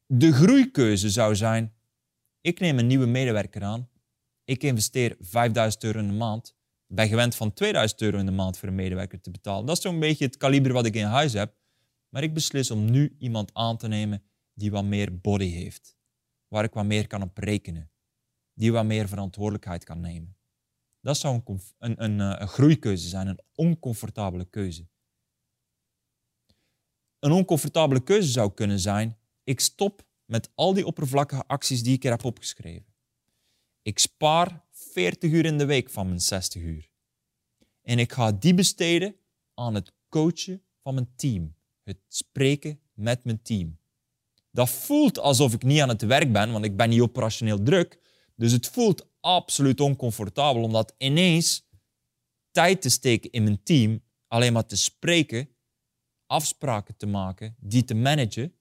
De 0.05 0.33
groeikeuze 0.33 1.09
zou 1.09 1.35
zijn: 1.35 1.73
ik 2.41 2.59
neem 2.59 2.79
een 2.79 2.87
nieuwe 2.87 3.05
medewerker 3.05 3.63
aan, 3.63 3.89
ik 4.43 4.63
investeer 4.63 5.15
5000 5.19 5.83
euro 5.83 5.99
in 5.99 6.07
de 6.07 6.13
maand, 6.13 6.55
ben 6.87 7.07
gewend 7.07 7.35
van 7.35 7.53
2000 7.53 8.01
euro 8.01 8.17
in 8.17 8.25
de 8.25 8.31
maand 8.31 8.57
voor 8.57 8.67
een 8.67 8.75
medewerker 8.75 9.21
te 9.21 9.31
betalen. 9.31 9.65
Dat 9.65 9.77
is 9.77 9.83
zo'n 9.83 9.99
beetje 9.99 10.25
het 10.25 10.37
kaliber 10.37 10.73
wat 10.73 10.85
ik 10.85 10.95
in 10.95 11.05
huis 11.05 11.33
heb, 11.33 11.55
maar 12.09 12.23
ik 12.23 12.33
beslis 12.33 12.71
om 12.71 12.91
nu 12.91 13.15
iemand 13.17 13.53
aan 13.53 13.77
te 13.77 13.87
nemen 13.87 14.23
die 14.53 14.71
wat 14.71 14.83
meer 14.83 15.19
body 15.19 15.49
heeft 15.49 16.01
waar 16.53 16.63
ik 16.63 16.73
wat 16.73 16.85
meer 16.85 17.07
kan 17.07 17.21
op 17.21 17.37
rekenen. 17.37 17.91
Die 18.53 18.71
wat 18.71 18.85
meer 18.85 19.07
verantwoordelijkheid 19.07 19.83
kan 19.83 19.99
nemen. 19.99 20.37
Dat 21.01 21.17
zou 21.17 21.41
een, 21.45 21.61
een, 21.77 22.03
een, 22.03 22.19
eh, 22.19 22.41
een 22.41 22.47
groeikeuze 22.47 23.07
zijn, 23.07 23.27
een 23.27 23.41
oncomfortabele 23.55 24.45
keuze. 24.45 24.87
Een 27.19 27.31
oncomfortabele 27.31 28.03
keuze 28.03 28.27
zou 28.27 28.53
kunnen 28.53 28.79
zijn: 28.79 29.17
ik 29.43 29.59
stop 29.59 30.05
met 30.25 30.51
al 30.55 30.73
die 30.73 30.85
oppervlakkige 30.85 31.45
acties 31.47 31.83
die 31.83 31.93
ik 31.93 32.03
er 32.03 32.11
heb 32.11 32.23
opgeschreven. 32.23 32.93
Ik 33.81 33.99
spaar 33.99 34.65
40 34.71 35.31
uur 35.31 35.45
in 35.45 35.57
de 35.57 35.65
week 35.65 35.89
van 35.89 36.07
mijn 36.07 36.21
60 36.21 36.61
uur. 36.61 36.89
En 37.81 37.99
ik 37.99 38.11
ga 38.11 38.31
die 38.31 38.53
besteden 38.53 39.15
aan 39.53 39.73
het 39.73 39.93
coachen 40.09 40.63
van 40.81 40.93
mijn 40.93 41.15
team, 41.15 41.55
het 41.83 41.97
spreken 42.07 42.79
met 42.93 43.23
mijn 43.23 43.41
team. 43.41 43.81
Dat 44.53 44.69
voelt 44.69 45.19
alsof 45.19 45.53
ik 45.53 45.63
niet 45.63 45.81
aan 45.81 45.89
het 45.89 46.01
werk 46.01 46.31
ben, 46.31 46.51
want 46.51 46.65
ik 46.65 46.77
ben 46.77 46.89
niet 46.89 47.01
operationeel 47.01 47.63
druk. 47.63 47.99
Dus 48.35 48.51
het 48.51 48.67
voelt 48.67 49.07
absoluut 49.19 49.79
oncomfortabel 49.79 50.63
om 50.63 50.71
dat 50.71 50.95
ineens 50.97 51.67
tijd 52.51 52.81
te 52.81 52.89
steken 52.89 53.31
in 53.31 53.43
mijn 53.43 53.63
team, 53.63 54.03
alleen 54.27 54.53
maar 54.53 54.65
te 54.65 54.75
spreken, 54.75 55.49
afspraken 56.25 56.97
te 56.97 57.05
maken, 57.05 57.55
die 57.59 57.83
te 57.83 57.93
managen. 57.93 58.55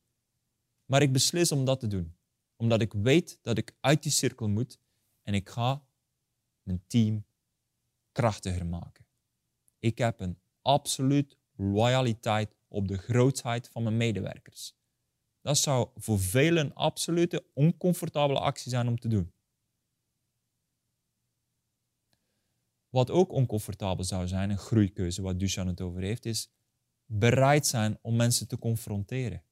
Maar 0.85 1.03
ik 1.03 1.13
beslis 1.13 1.53
om 1.53 1.65
dat 1.65 1.81
te 1.81 1.87
doen. 1.87 2.17
Omdat 2.57 2.81
ik 2.81 2.93
weet 2.93 3.39
dat 3.43 3.59
ik 3.59 3.75
uit 3.81 4.03
die 4.03 4.13
cirkel 4.13 4.49
moet 4.49 4.79
en 5.23 5.35
ik 5.35 5.49
ga 5.49 5.85
mijn 6.63 6.83
team 6.87 7.25
krachtiger 8.13 8.67
maken. 8.67 9.07
Ik 9.79 9.99
heb 9.99 10.21
een 10.21 10.39
absoluut 10.63 11.37
loyaliteit 11.57 12.57
op 12.69 12.89
de 12.89 12.97
grootheid 12.97 13.69
van 13.69 13.83
mijn 13.83 13.97
medewerkers. 13.97 14.75
Dat 15.43 15.59
zou 15.59 15.89
voor 15.97 16.21
velen 16.21 16.65
een 16.65 16.75
absolute 16.75 17.45
oncomfortabele 17.55 18.39
actie 18.39 18.71
zijn 18.71 18.89
om 18.89 18.99
te 18.99 19.09
doen. 19.09 19.33
Wat 22.89 23.11
ook 23.11 23.33
oncomfortabel 23.33 24.05
zou 24.05 24.29
zijn, 24.29 24.51
een 24.51 24.59
groeikeuze, 24.59 25.23
wat 25.23 25.39
Duchan 25.39 25.67
het 25.67 25.81
over 25.81 26.03
heeft, 26.03 26.27
is 26.27 26.51
bereid 27.07 27.67
zijn 27.67 27.99
om 28.03 28.17
mensen 28.17 28.49
te 28.49 28.59
confronteren. 28.59 29.45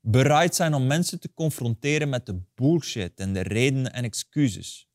Bereid 0.00 0.54
zijn 0.54 0.74
om 0.74 0.86
mensen 0.86 1.20
te 1.20 1.34
confronteren 1.34 2.08
met 2.08 2.26
de 2.26 2.42
bullshit 2.54 3.20
en 3.20 3.32
de 3.32 3.40
redenen 3.40 3.92
en 3.92 4.04
excuses. 4.04 4.88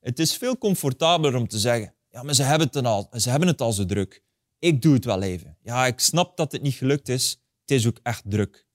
Het 0.00 0.18
is 0.18 0.36
veel 0.36 0.58
comfortabeler 0.58 1.34
om 1.34 1.48
te 1.48 1.58
zeggen: 1.58 1.94
ja, 2.08 2.22
maar 2.22 2.34
ze 2.34 2.42
hebben 2.42 2.66
het 2.66 2.84
al, 2.84 3.08
ze 3.12 3.30
hebben 3.30 3.48
het 3.48 3.60
al 3.60 3.72
zo 3.72 3.84
druk. 3.84 4.22
Ik 4.58 4.82
doe 4.82 4.94
het 4.94 5.04
wel 5.04 5.22
even. 5.22 5.56
Ja, 5.62 5.86
ik 5.86 6.00
snap 6.00 6.36
dat 6.36 6.52
het 6.52 6.62
niet 6.62 6.74
gelukt 6.74 7.08
is 7.08 7.40
het 7.68 7.78
is 7.78 7.86
ook 7.86 7.98
echt 8.02 8.30
druk. 8.30 8.66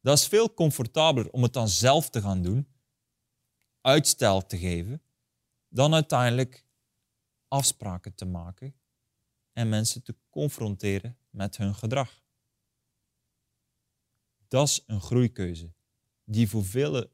Dat 0.00 0.18
is 0.18 0.26
veel 0.26 0.54
comfortabeler 0.54 1.30
om 1.30 1.42
het 1.42 1.52
dan 1.52 1.68
zelf 1.68 2.10
te 2.10 2.20
gaan 2.20 2.42
doen, 2.42 2.68
uitstel 3.80 4.46
te 4.46 4.58
geven, 4.58 5.02
dan 5.68 5.94
uiteindelijk 5.94 6.66
afspraken 7.48 8.14
te 8.14 8.24
maken 8.24 8.74
en 9.52 9.68
mensen 9.68 10.02
te 10.02 10.16
confronteren 10.30 11.18
met 11.30 11.56
hun 11.56 11.74
gedrag. 11.74 12.22
Dat 14.48 14.68
is 14.68 14.82
een 14.86 15.00
groeikeuze 15.00 15.72
die 16.24 16.48
voor 16.48 16.64
velen 16.64 17.10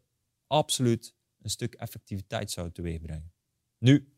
absoluut 0.46 1.14
een 1.38 1.50
stuk 1.50 1.74
effectiviteit 1.74 2.50
zou 2.50 2.72
teweegbrengen. 2.72 3.32
Nu, 3.78 4.16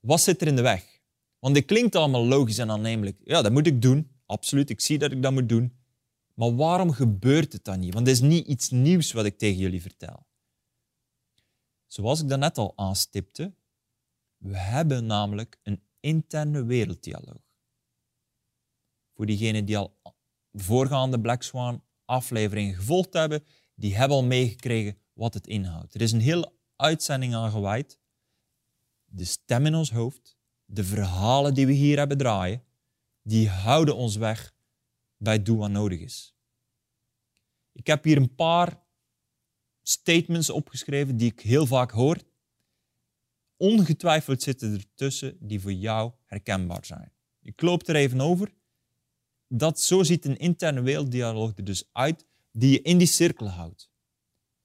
wat 0.00 0.20
zit 0.20 0.40
er 0.40 0.46
in 0.46 0.56
de 0.56 0.62
weg? 0.62 1.00
Want 1.38 1.54
dit 1.54 1.64
klinkt 1.64 1.94
allemaal 1.94 2.26
logisch 2.26 2.58
en 2.58 2.70
aannemelijk. 2.70 3.20
Ja, 3.24 3.42
dat 3.42 3.52
moet 3.52 3.66
ik 3.66 3.82
doen. 3.82 4.15
Absoluut, 4.26 4.70
ik 4.70 4.80
zie 4.80 4.98
dat 4.98 5.12
ik 5.12 5.22
dat 5.22 5.32
moet 5.32 5.48
doen. 5.48 5.76
Maar 6.34 6.54
waarom 6.54 6.92
gebeurt 6.92 7.52
het 7.52 7.64
dan 7.64 7.78
niet? 7.78 7.94
Want 7.94 8.06
het 8.06 8.16
is 8.16 8.22
niet 8.22 8.46
iets 8.46 8.70
nieuws 8.70 9.12
wat 9.12 9.24
ik 9.24 9.38
tegen 9.38 9.58
jullie 9.58 9.82
vertel. 9.82 10.26
Zoals 11.86 12.20
ik 12.20 12.28
daarnet 12.28 12.58
al 12.58 12.72
aanstipte, 12.76 13.54
we 14.36 14.56
hebben 14.56 15.06
namelijk 15.06 15.58
een 15.62 15.82
interne 16.00 16.64
werelddialoog. 16.64 17.44
Voor 19.14 19.26
diegenen 19.26 19.64
die 19.64 19.76
al 19.76 19.96
voorgaande 20.52 21.20
Black 21.20 21.42
Swan 21.42 21.82
afleveringen 22.04 22.74
gevolgd 22.74 23.12
hebben, 23.12 23.44
die 23.74 23.96
hebben 23.96 24.16
al 24.16 24.24
meegekregen 24.24 24.98
wat 25.12 25.34
het 25.34 25.46
inhoudt. 25.46 25.94
Er 25.94 26.00
is 26.00 26.12
een 26.12 26.20
hele 26.20 26.52
uitzending 26.76 27.34
aan 27.34 27.50
gewijd. 27.50 27.98
De 29.04 29.24
stem 29.24 29.66
in 29.66 29.74
ons 29.74 29.90
hoofd, 29.90 30.36
de 30.64 30.84
verhalen 30.84 31.54
die 31.54 31.66
we 31.66 31.72
hier 31.72 31.98
hebben 31.98 32.18
draaien, 32.18 32.62
die 33.26 33.48
houden 33.48 33.96
ons 33.96 34.16
weg 34.16 34.54
bij 35.16 35.42
doel 35.42 35.56
wat 35.56 35.70
nodig 35.70 36.00
is. 36.00 36.34
Ik 37.72 37.86
heb 37.86 38.04
hier 38.04 38.16
een 38.16 38.34
paar 38.34 38.82
statements 39.82 40.50
opgeschreven 40.50 41.16
die 41.16 41.30
ik 41.32 41.40
heel 41.40 41.66
vaak 41.66 41.90
hoor. 41.90 42.18
Ongetwijfeld 43.56 44.42
zitten 44.42 44.72
er 44.72 44.94
tussen 44.94 45.36
die 45.40 45.60
voor 45.60 45.72
jou 45.72 46.12
herkenbaar 46.24 46.84
zijn. 46.84 47.12
Ik 47.40 47.60
loop 47.60 47.88
er 47.88 47.96
even 47.96 48.20
over. 48.20 48.54
Dat, 49.48 49.80
zo 49.80 50.02
ziet 50.02 50.24
een 50.24 50.38
interne 50.38 50.80
werelddialoog 50.80 51.56
er 51.56 51.64
dus 51.64 51.88
uit 51.92 52.26
die 52.50 52.70
je 52.70 52.82
in 52.82 52.98
die 52.98 53.06
cirkel 53.06 53.48
houdt. 53.48 53.90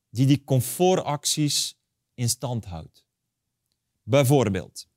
Die 0.10 0.26
die 0.26 0.44
comfortacties 0.44 1.80
in 2.14 2.30
stand 2.30 2.66
houdt. 2.66 3.06
Bijvoorbeeld, 4.04 4.90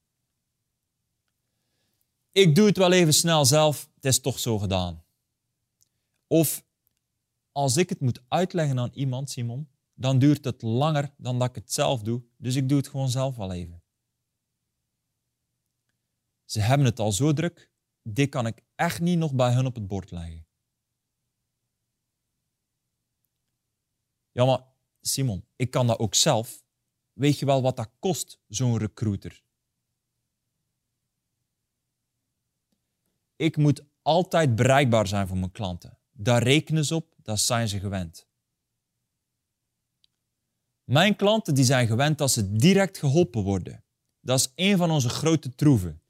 ik 2.34 2.54
doe 2.54 2.66
het 2.66 2.76
wel 2.76 2.92
even 2.92 3.14
snel 3.14 3.44
zelf, 3.44 3.90
het 3.94 4.04
is 4.04 4.20
toch 4.20 4.38
zo 4.38 4.58
gedaan. 4.58 5.04
Of 6.26 6.64
als 7.52 7.76
ik 7.76 7.88
het 7.88 8.00
moet 8.00 8.22
uitleggen 8.28 8.78
aan 8.78 8.90
iemand, 8.94 9.30
Simon, 9.30 9.68
dan 9.94 10.18
duurt 10.18 10.44
het 10.44 10.62
langer 10.62 11.14
dan 11.16 11.38
dat 11.38 11.48
ik 11.48 11.54
het 11.54 11.72
zelf 11.72 12.02
doe, 12.02 12.22
dus 12.36 12.54
ik 12.54 12.68
doe 12.68 12.78
het 12.78 12.88
gewoon 12.88 13.08
zelf 13.08 13.36
wel 13.36 13.52
even. 13.52 13.82
Ze 16.44 16.60
hebben 16.60 16.86
het 16.86 16.98
al 16.98 17.12
zo 17.12 17.32
druk, 17.32 17.70
dit 18.02 18.28
kan 18.28 18.46
ik 18.46 18.64
echt 18.74 19.00
niet 19.00 19.18
nog 19.18 19.34
bij 19.34 19.52
hun 19.52 19.66
op 19.66 19.74
het 19.74 19.86
bord 19.86 20.10
leggen. 20.10 20.46
Ja, 24.32 24.44
maar 24.44 24.64
Simon, 25.00 25.46
ik 25.56 25.70
kan 25.70 25.86
dat 25.86 25.98
ook 25.98 26.14
zelf. 26.14 26.64
Weet 27.12 27.38
je 27.38 27.46
wel 27.46 27.62
wat 27.62 27.76
dat 27.76 27.90
kost, 27.98 28.40
zo'n 28.48 28.78
recruiter? 28.78 29.43
Ik 33.36 33.56
moet 33.56 33.84
altijd 34.02 34.56
bereikbaar 34.56 35.06
zijn 35.06 35.26
voor 35.26 35.36
mijn 35.36 35.52
klanten. 35.52 35.98
Daar 36.10 36.42
rekenen 36.42 36.84
ze 36.84 36.94
op, 36.94 37.14
dat 37.22 37.40
zijn 37.40 37.68
ze 37.68 37.78
gewend. 37.80 38.28
Mijn 40.84 41.16
klanten 41.16 41.54
die 41.54 41.64
zijn 41.64 41.86
gewend 41.86 42.18
dat 42.18 42.30
ze 42.30 42.52
direct 42.52 42.98
geholpen 42.98 43.42
worden. 43.42 43.84
Dat 44.20 44.38
is 44.38 44.52
een 44.54 44.76
van 44.76 44.90
onze 44.90 45.08
grote 45.08 45.54
troeven. 45.54 46.02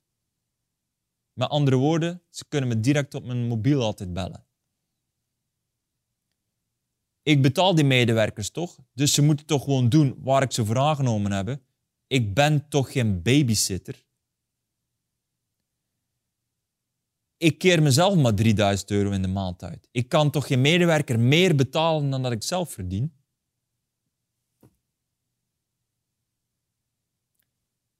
Met 1.32 1.48
andere 1.48 1.76
woorden, 1.76 2.22
ze 2.30 2.44
kunnen 2.48 2.68
me 2.68 2.80
direct 2.80 3.14
op 3.14 3.24
mijn 3.24 3.46
mobiel 3.46 3.82
altijd 3.82 4.12
bellen. 4.12 4.46
Ik 7.22 7.42
betaal 7.42 7.74
die 7.74 7.84
medewerkers 7.84 8.50
toch, 8.50 8.78
dus 8.92 9.12
ze 9.12 9.22
moeten 9.22 9.46
toch 9.46 9.64
gewoon 9.64 9.88
doen 9.88 10.22
waar 10.22 10.42
ik 10.42 10.52
ze 10.52 10.64
voor 10.64 10.78
aangenomen 10.78 11.32
heb. 11.32 11.60
Ik 12.06 12.34
ben 12.34 12.68
toch 12.68 12.92
geen 12.92 13.22
babysitter. 13.22 14.04
Ik 17.44 17.58
keer 17.58 17.82
mezelf 17.82 18.14
maar 18.16 18.34
3000 18.34 18.90
euro 18.90 19.10
in 19.10 19.22
de 19.22 19.28
maand 19.28 19.62
uit. 19.62 19.88
Ik 19.90 20.08
kan 20.08 20.30
toch 20.30 20.46
geen 20.46 20.60
medewerker 20.60 21.20
meer 21.20 21.54
betalen 21.54 22.10
dan 22.10 22.22
dat 22.22 22.32
ik 22.32 22.42
zelf 22.42 22.72
verdien? 22.72 23.14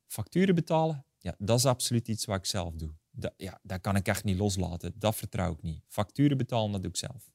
Facturen 0.06 0.54
betalen, 0.54 1.04
ja, 1.18 1.34
dat 1.38 1.58
is 1.58 1.66
absoluut 1.66 2.08
iets 2.08 2.24
wat 2.24 2.36
ik 2.36 2.46
zelf 2.46 2.74
doe. 2.74 2.94
Dat, 3.10 3.34
ja, 3.36 3.60
dat 3.62 3.80
kan 3.80 3.96
ik 3.96 4.08
echt 4.08 4.24
niet 4.24 4.38
loslaten. 4.38 4.94
Dat 4.98 5.16
vertrouw 5.16 5.52
ik 5.52 5.62
niet. 5.62 5.84
Facturen 5.88 6.36
betalen, 6.36 6.72
dat 6.72 6.82
doe 6.82 6.90
ik 6.90 6.96
zelf. 6.96 7.32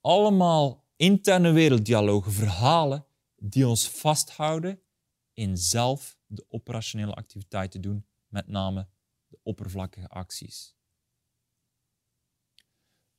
Allemaal 0.00 0.84
interne 0.96 1.52
werelddialogen, 1.52 2.32
verhalen 2.32 3.06
die 3.36 3.68
ons 3.68 3.88
vasthouden 3.88 4.80
in 5.32 5.56
zelf 5.56 6.18
de 6.26 6.44
operationele 6.48 7.14
activiteiten 7.14 7.80
doen, 7.80 8.06
met 8.28 8.46
name 8.46 8.88
de 9.32 9.38
oppervlakkige 9.42 10.08
acties. 10.08 10.76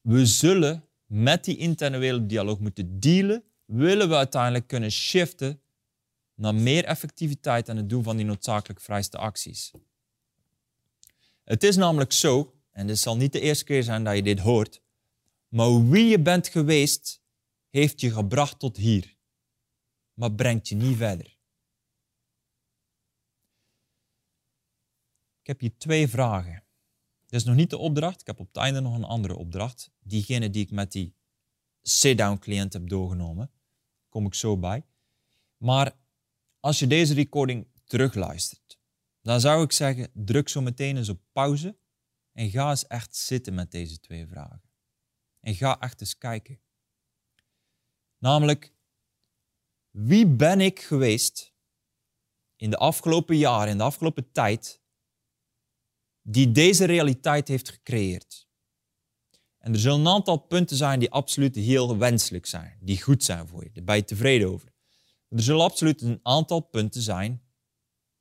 We 0.02 0.26
zullen 0.26 0.88
met 1.06 1.43
die 1.43 1.58
interne 1.58 1.97
werelddialoog 1.97 2.60
moeten 2.60 2.99
dealen, 2.99 3.43
willen 3.65 4.10
we 4.10 4.15
uiteindelijk 4.15 4.67
kunnen 4.67 4.91
shiften 4.91 5.62
naar 6.36 6.56
meer 6.56 6.86
effectiviteit 6.86 7.69
en 7.69 7.78
het 7.78 7.89
doen 7.89 8.04
van 8.04 8.15
die 8.15 8.26
noodzakelijk 8.26 8.82
vrijste 8.82 9.17
acties. 9.17 9.71
Het 11.43 11.63
is 11.63 11.76
namelijk 11.76 12.12
zo, 12.12 12.56
en 12.71 12.88
het 12.88 12.99
zal 12.99 13.17
niet 13.17 13.32
de 13.32 13.39
eerste 13.39 13.63
keer 13.63 13.84
zijn 13.84 14.04
dat 14.04 14.15
je 14.15 14.23
dit 14.23 14.39
hoort, 14.39 14.82
maar 15.47 15.89
wie 15.89 16.06
je 16.06 16.19
bent 16.19 16.47
geweest, 16.47 17.21
heeft 17.69 18.02
je 18.02 18.12
gebracht 18.12 18.60
tot 18.60 18.78
hier, 18.78 19.15
maar 20.13 20.32
brengt 20.32 20.67
je 20.67 20.76
niet 20.76 20.97
verder. 20.97 21.33
Ik 25.43 25.49
heb 25.49 25.60
hier 25.60 25.77
twee 25.77 26.08
vragen. 26.08 26.63
Dit 27.25 27.39
is 27.39 27.43
nog 27.43 27.56
niet 27.56 27.69
de 27.69 27.77
opdracht, 27.77 28.21
ik 28.21 28.27
heb 28.27 28.39
op 28.39 28.47
het 28.47 28.58
einde 28.58 28.79
nog 28.79 28.95
een 28.95 29.03
andere 29.03 29.36
opdracht. 29.36 29.91
Diegene 29.99 30.49
die 30.49 30.63
ik 30.63 30.71
met 30.71 30.91
die 30.91 31.15
sit-down 31.82 32.39
cliënt 32.39 32.73
heb 32.73 32.89
doorgenomen, 32.89 33.51
kom 34.10 34.25
ik 34.25 34.34
zo 34.34 34.58
bij. 34.58 34.86
Maar 35.58 35.95
als 36.60 36.79
je 36.79 36.88
deze 36.88 37.13
recording 37.13 37.67
terugluistert, 37.86 38.79
dan 39.21 39.39
zou 39.39 39.63
ik 39.63 39.71
zeggen, 39.71 40.10
druk 40.13 40.49
zo 40.49 40.62
meteen 40.62 40.97
eens 40.97 41.10
op 41.10 41.21
pauze 41.32 41.77
en 42.32 42.49
ga 42.49 42.69
eens 42.69 42.88
echt 42.88 43.15
zitten 43.15 43.53
met 43.53 43.71
deze 43.71 43.99
twee 43.99 44.27
vragen. 44.27 44.62
En 45.39 45.56
ga 45.56 45.79
echt 45.79 46.01
eens 46.01 46.17
kijken. 46.17 46.60
Namelijk, 48.17 48.73
wie 49.89 50.27
ben 50.27 50.62
ik 50.62 50.82
geweest 50.82 51.53
in 52.56 52.69
de 52.69 52.77
afgelopen 52.77 53.38
jaren, 53.38 53.69
in 53.69 53.77
de 53.77 53.84
afgelopen 53.84 54.32
tijd, 54.32 54.83
die 56.23 56.51
deze 56.51 56.86
realiteit 56.86 57.47
heeft 57.47 57.69
gecreëerd? 57.69 58.47
En 59.57 59.73
er 59.73 59.79
zullen 59.79 59.99
een 59.99 60.07
aantal 60.07 60.38
punten 60.38 60.77
zijn 60.77 60.99
die 60.99 61.12
absoluut 61.12 61.55
heel 61.55 61.97
wenselijk 61.97 62.45
zijn, 62.45 62.77
die 62.81 63.01
goed 63.01 63.23
zijn 63.23 63.47
voor 63.47 63.63
je, 63.63 63.71
daar 63.71 63.83
ben 63.83 63.95
je 63.95 64.03
tevreden 64.03 64.49
over. 64.49 64.73
Er 65.29 65.43
zullen 65.43 65.63
absoluut 65.63 66.01
een 66.01 66.19
aantal 66.23 66.59
punten 66.59 67.01
zijn 67.01 67.43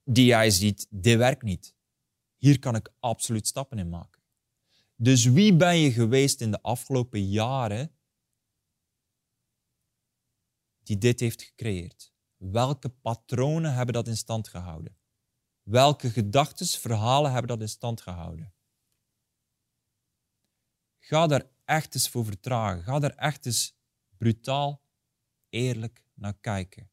die 0.04 0.24
jij 0.24 0.50
ziet, 0.50 0.86
dit 0.90 1.16
werkt 1.16 1.42
niet. 1.42 1.74
Hier 2.36 2.58
kan 2.58 2.74
ik 2.74 2.92
absoluut 3.00 3.46
stappen 3.46 3.78
in 3.78 3.88
maken. 3.88 4.22
Dus 4.96 5.24
wie 5.24 5.56
ben 5.56 5.76
je 5.76 5.92
geweest 5.92 6.40
in 6.40 6.50
de 6.50 6.62
afgelopen 6.62 7.28
jaren 7.28 7.96
die 10.82 10.98
dit 10.98 11.20
heeft 11.20 11.42
gecreëerd? 11.42 12.12
Welke 12.36 12.88
patronen 12.88 13.74
hebben 13.74 13.94
dat 13.94 14.08
in 14.08 14.16
stand 14.16 14.48
gehouden? 14.48 14.96
Welke 15.62 16.10
gedachten, 16.10 16.66
verhalen 16.66 17.30
hebben 17.30 17.48
dat 17.48 17.60
in 17.60 17.68
stand 17.68 18.00
gehouden? 18.00 18.54
Ga 20.98 21.26
daar 21.26 21.50
echt 21.64 21.94
eens 21.94 22.08
voor 22.08 22.24
vertragen. 22.24 22.82
Ga 22.82 22.98
daar 22.98 23.14
echt 23.14 23.46
eens 23.46 23.76
brutaal, 24.16 24.82
eerlijk 25.48 26.04
naar 26.14 26.34
kijken. 26.40 26.90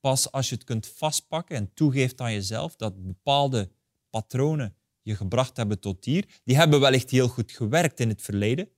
Pas 0.00 0.32
als 0.32 0.48
je 0.48 0.54
het 0.54 0.64
kunt 0.64 0.86
vastpakken 0.86 1.56
en 1.56 1.74
toegeeft 1.74 2.20
aan 2.20 2.32
jezelf 2.32 2.76
dat 2.76 3.02
bepaalde 3.02 3.72
patronen 4.10 4.76
je 5.02 5.16
gebracht 5.16 5.56
hebben 5.56 5.80
tot 5.80 6.04
hier, 6.04 6.40
die 6.44 6.56
hebben 6.56 6.80
wellicht 6.80 7.10
heel 7.10 7.28
goed 7.28 7.52
gewerkt 7.52 8.00
in 8.00 8.08
het 8.08 8.22
verleden, 8.22 8.70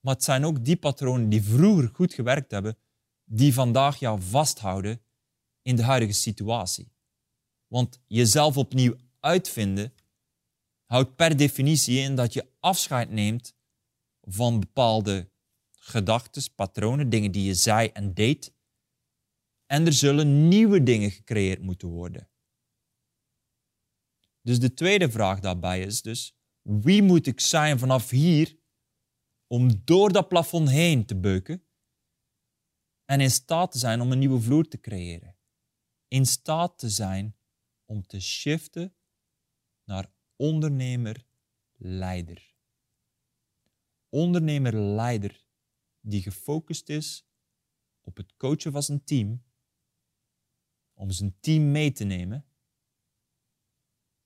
maar 0.00 0.14
het 0.14 0.24
zijn 0.24 0.44
ook 0.44 0.64
die 0.64 0.76
patronen 0.76 1.28
die 1.28 1.42
vroeger 1.42 1.90
goed 1.92 2.14
gewerkt 2.14 2.50
hebben, 2.50 2.78
die 3.24 3.54
vandaag 3.54 3.98
jou 3.98 4.22
vasthouden 4.22 5.02
in 5.62 5.76
de 5.76 5.82
huidige 5.82 6.12
situatie. 6.12 6.93
Want 7.74 8.00
jezelf 8.06 8.56
opnieuw 8.56 8.96
uitvinden 9.20 9.94
houdt 10.84 11.16
per 11.16 11.36
definitie 11.36 11.98
in 11.98 12.14
dat 12.14 12.32
je 12.32 12.50
afscheid 12.60 13.10
neemt 13.10 13.56
van 14.20 14.60
bepaalde 14.60 15.30
gedachten, 15.72 16.54
patronen, 16.54 17.10
dingen 17.10 17.32
die 17.32 17.44
je 17.44 17.54
zei 17.54 17.88
en 17.88 18.14
deed, 18.14 18.54
en 19.66 19.86
er 19.86 19.92
zullen 19.92 20.48
nieuwe 20.48 20.82
dingen 20.82 21.10
gecreëerd 21.10 21.62
moeten 21.62 21.88
worden. 21.88 22.30
Dus 24.40 24.58
de 24.60 24.74
tweede 24.74 25.10
vraag 25.10 25.40
daarbij 25.40 25.80
is 25.80 26.02
dus, 26.02 26.36
wie 26.62 27.02
moet 27.02 27.26
ik 27.26 27.40
zijn 27.40 27.78
vanaf 27.78 28.10
hier 28.10 28.58
om 29.46 29.84
door 29.84 30.12
dat 30.12 30.28
plafond 30.28 30.70
heen 30.70 31.06
te 31.06 31.16
beuken 31.16 31.64
en 33.04 33.20
in 33.20 33.30
staat 33.30 33.72
te 33.72 33.78
zijn 33.78 34.00
om 34.00 34.12
een 34.12 34.18
nieuwe 34.18 34.40
vloer 34.40 34.68
te 34.68 34.80
creëren. 34.80 35.36
In 36.08 36.26
staat 36.26 36.78
te 36.78 36.88
zijn 36.88 37.36
om 37.84 38.06
te 38.06 38.20
shiften 38.20 38.94
naar 39.84 40.12
ondernemer-leider. 40.36 42.54
Ondernemer-leider 44.08 45.46
die 46.00 46.22
gefocust 46.22 46.88
is 46.88 47.26
op 48.00 48.16
het 48.16 48.36
coachen 48.36 48.72
van 48.72 48.82
zijn 48.82 49.04
team, 49.04 49.44
om 50.92 51.10
zijn 51.10 51.36
team 51.40 51.70
mee 51.70 51.92
te 51.92 52.04
nemen 52.04 52.46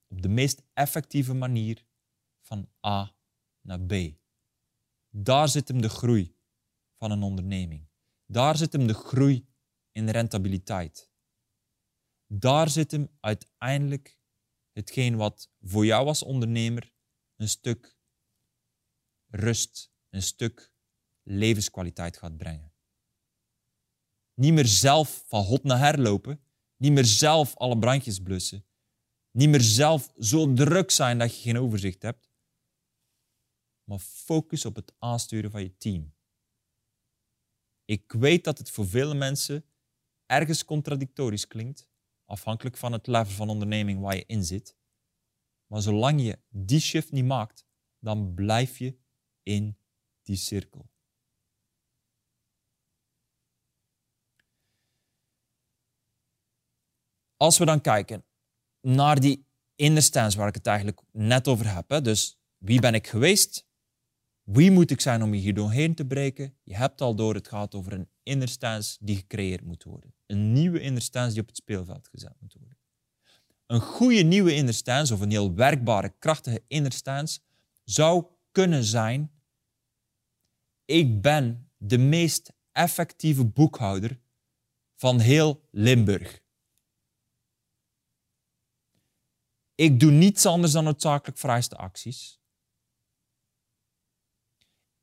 op 0.08 0.22
de 0.22 0.28
meest 0.28 0.62
effectieve 0.72 1.34
manier 1.34 1.84
van 2.40 2.68
A 2.86 3.14
naar 3.60 3.80
B. 3.80 3.92
Daar 5.08 5.48
zit 5.48 5.68
hem 5.68 5.80
de 5.80 5.88
groei 5.88 6.36
van 6.96 7.10
een 7.10 7.22
onderneming. 7.22 7.88
Daar 8.26 8.56
zit 8.56 8.72
hem 8.72 8.86
de 8.86 8.94
groei 8.94 9.48
in 9.92 10.06
de 10.06 10.12
rentabiliteit. 10.12 11.10
Daar 12.30 12.68
zit 12.68 12.90
hem 12.90 13.08
uiteindelijk 13.20 14.18
hetgeen 14.72 15.16
wat 15.16 15.50
voor 15.60 15.86
jou 15.86 16.06
als 16.06 16.22
ondernemer 16.22 16.92
een 17.36 17.48
stuk 17.48 17.98
rust, 19.26 19.92
een 20.08 20.22
stuk 20.22 20.72
levenskwaliteit 21.22 22.16
gaat 22.16 22.36
brengen. 22.36 22.72
Niet 24.34 24.52
meer 24.52 24.66
zelf 24.66 25.24
van 25.26 25.44
hot 25.44 25.62
naar 25.62 25.78
her 25.78 26.00
lopen, 26.00 26.42
niet 26.76 26.92
meer 26.92 27.04
zelf 27.04 27.56
alle 27.56 27.78
brandjes 27.78 28.22
blussen, 28.22 28.66
niet 29.30 29.48
meer 29.48 29.60
zelf 29.60 30.12
zo 30.18 30.52
druk 30.52 30.90
zijn 30.90 31.18
dat 31.18 31.36
je 31.36 31.42
geen 31.42 31.58
overzicht 31.58 32.02
hebt, 32.02 32.30
maar 33.84 33.98
focus 33.98 34.64
op 34.64 34.76
het 34.76 34.94
aansturen 34.98 35.50
van 35.50 35.62
je 35.62 35.76
team. 35.76 36.14
Ik 37.84 38.12
weet 38.12 38.44
dat 38.44 38.58
het 38.58 38.70
voor 38.70 38.88
vele 38.88 39.14
mensen 39.14 39.64
ergens 40.26 40.64
contradictorisch 40.64 41.46
klinkt, 41.46 41.87
afhankelijk 42.28 42.76
van 42.76 42.92
het 42.92 43.06
level 43.06 43.32
van 43.32 43.48
onderneming 43.48 44.00
waar 44.00 44.16
je 44.16 44.26
in 44.26 44.44
zit. 44.44 44.76
Maar 45.66 45.82
zolang 45.82 46.22
je 46.22 46.40
die 46.48 46.80
shift 46.80 47.12
niet 47.12 47.24
maakt, 47.24 47.66
dan 47.98 48.34
blijf 48.34 48.78
je 48.78 48.98
in 49.42 49.78
die 50.22 50.36
cirkel. 50.36 50.90
Als 57.36 57.58
we 57.58 57.64
dan 57.64 57.80
kijken 57.80 58.24
naar 58.80 59.20
die 59.20 59.46
inner 59.74 60.02
stance 60.02 60.38
waar 60.38 60.48
ik 60.48 60.54
het 60.54 60.66
eigenlijk 60.66 61.00
net 61.12 61.48
over 61.48 61.74
heb, 61.74 61.90
hè, 61.90 62.00
dus 62.00 62.40
wie 62.56 62.80
ben 62.80 62.94
ik 62.94 63.06
geweest? 63.06 63.66
Wie 64.42 64.70
moet 64.70 64.90
ik 64.90 65.00
zijn 65.00 65.22
om 65.22 65.34
je 65.34 65.40
hier 65.40 65.54
doorheen 65.54 65.94
te 65.94 66.06
breken? 66.06 66.58
Je 66.62 66.76
hebt 66.76 67.00
al 67.00 67.14
door, 67.14 67.34
het 67.34 67.48
gaat 67.48 67.74
over 67.74 67.92
een 67.92 68.10
inner 68.22 68.48
stance 68.48 68.96
die 69.00 69.16
gecreëerd 69.16 69.64
moet 69.64 69.84
worden. 69.84 70.17
Een 70.28 70.52
nieuwe 70.52 70.80
inner 70.80 71.02
stance 71.02 71.32
die 71.32 71.40
op 71.40 71.48
het 71.48 71.56
speelveld 71.56 72.08
gezet 72.08 72.34
moet 72.40 72.52
worden. 72.52 72.78
Een 73.66 73.80
goede 73.80 74.22
nieuwe 74.22 74.54
inner 74.54 74.74
stance, 74.74 75.14
of 75.14 75.20
een 75.20 75.30
heel 75.30 75.54
werkbare, 75.54 76.14
krachtige 76.18 76.64
inner 76.66 76.92
stance, 76.92 77.40
zou 77.84 78.26
kunnen 78.52 78.84
zijn: 78.84 79.32
ik 80.84 81.22
ben 81.22 81.70
de 81.76 81.98
meest 81.98 82.52
effectieve 82.72 83.44
boekhouder 83.44 84.20
van 84.94 85.18
heel 85.20 85.68
Limburg. 85.70 86.40
Ik 89.74 90.00
doe 90.00 90.10
niets 90.10 90.46
anders 90.46 90.72
dan 90.72 90.84
noodzakelijk 90.84 91.38
vrijste 91.38 91.76
acties. 91.76 92.40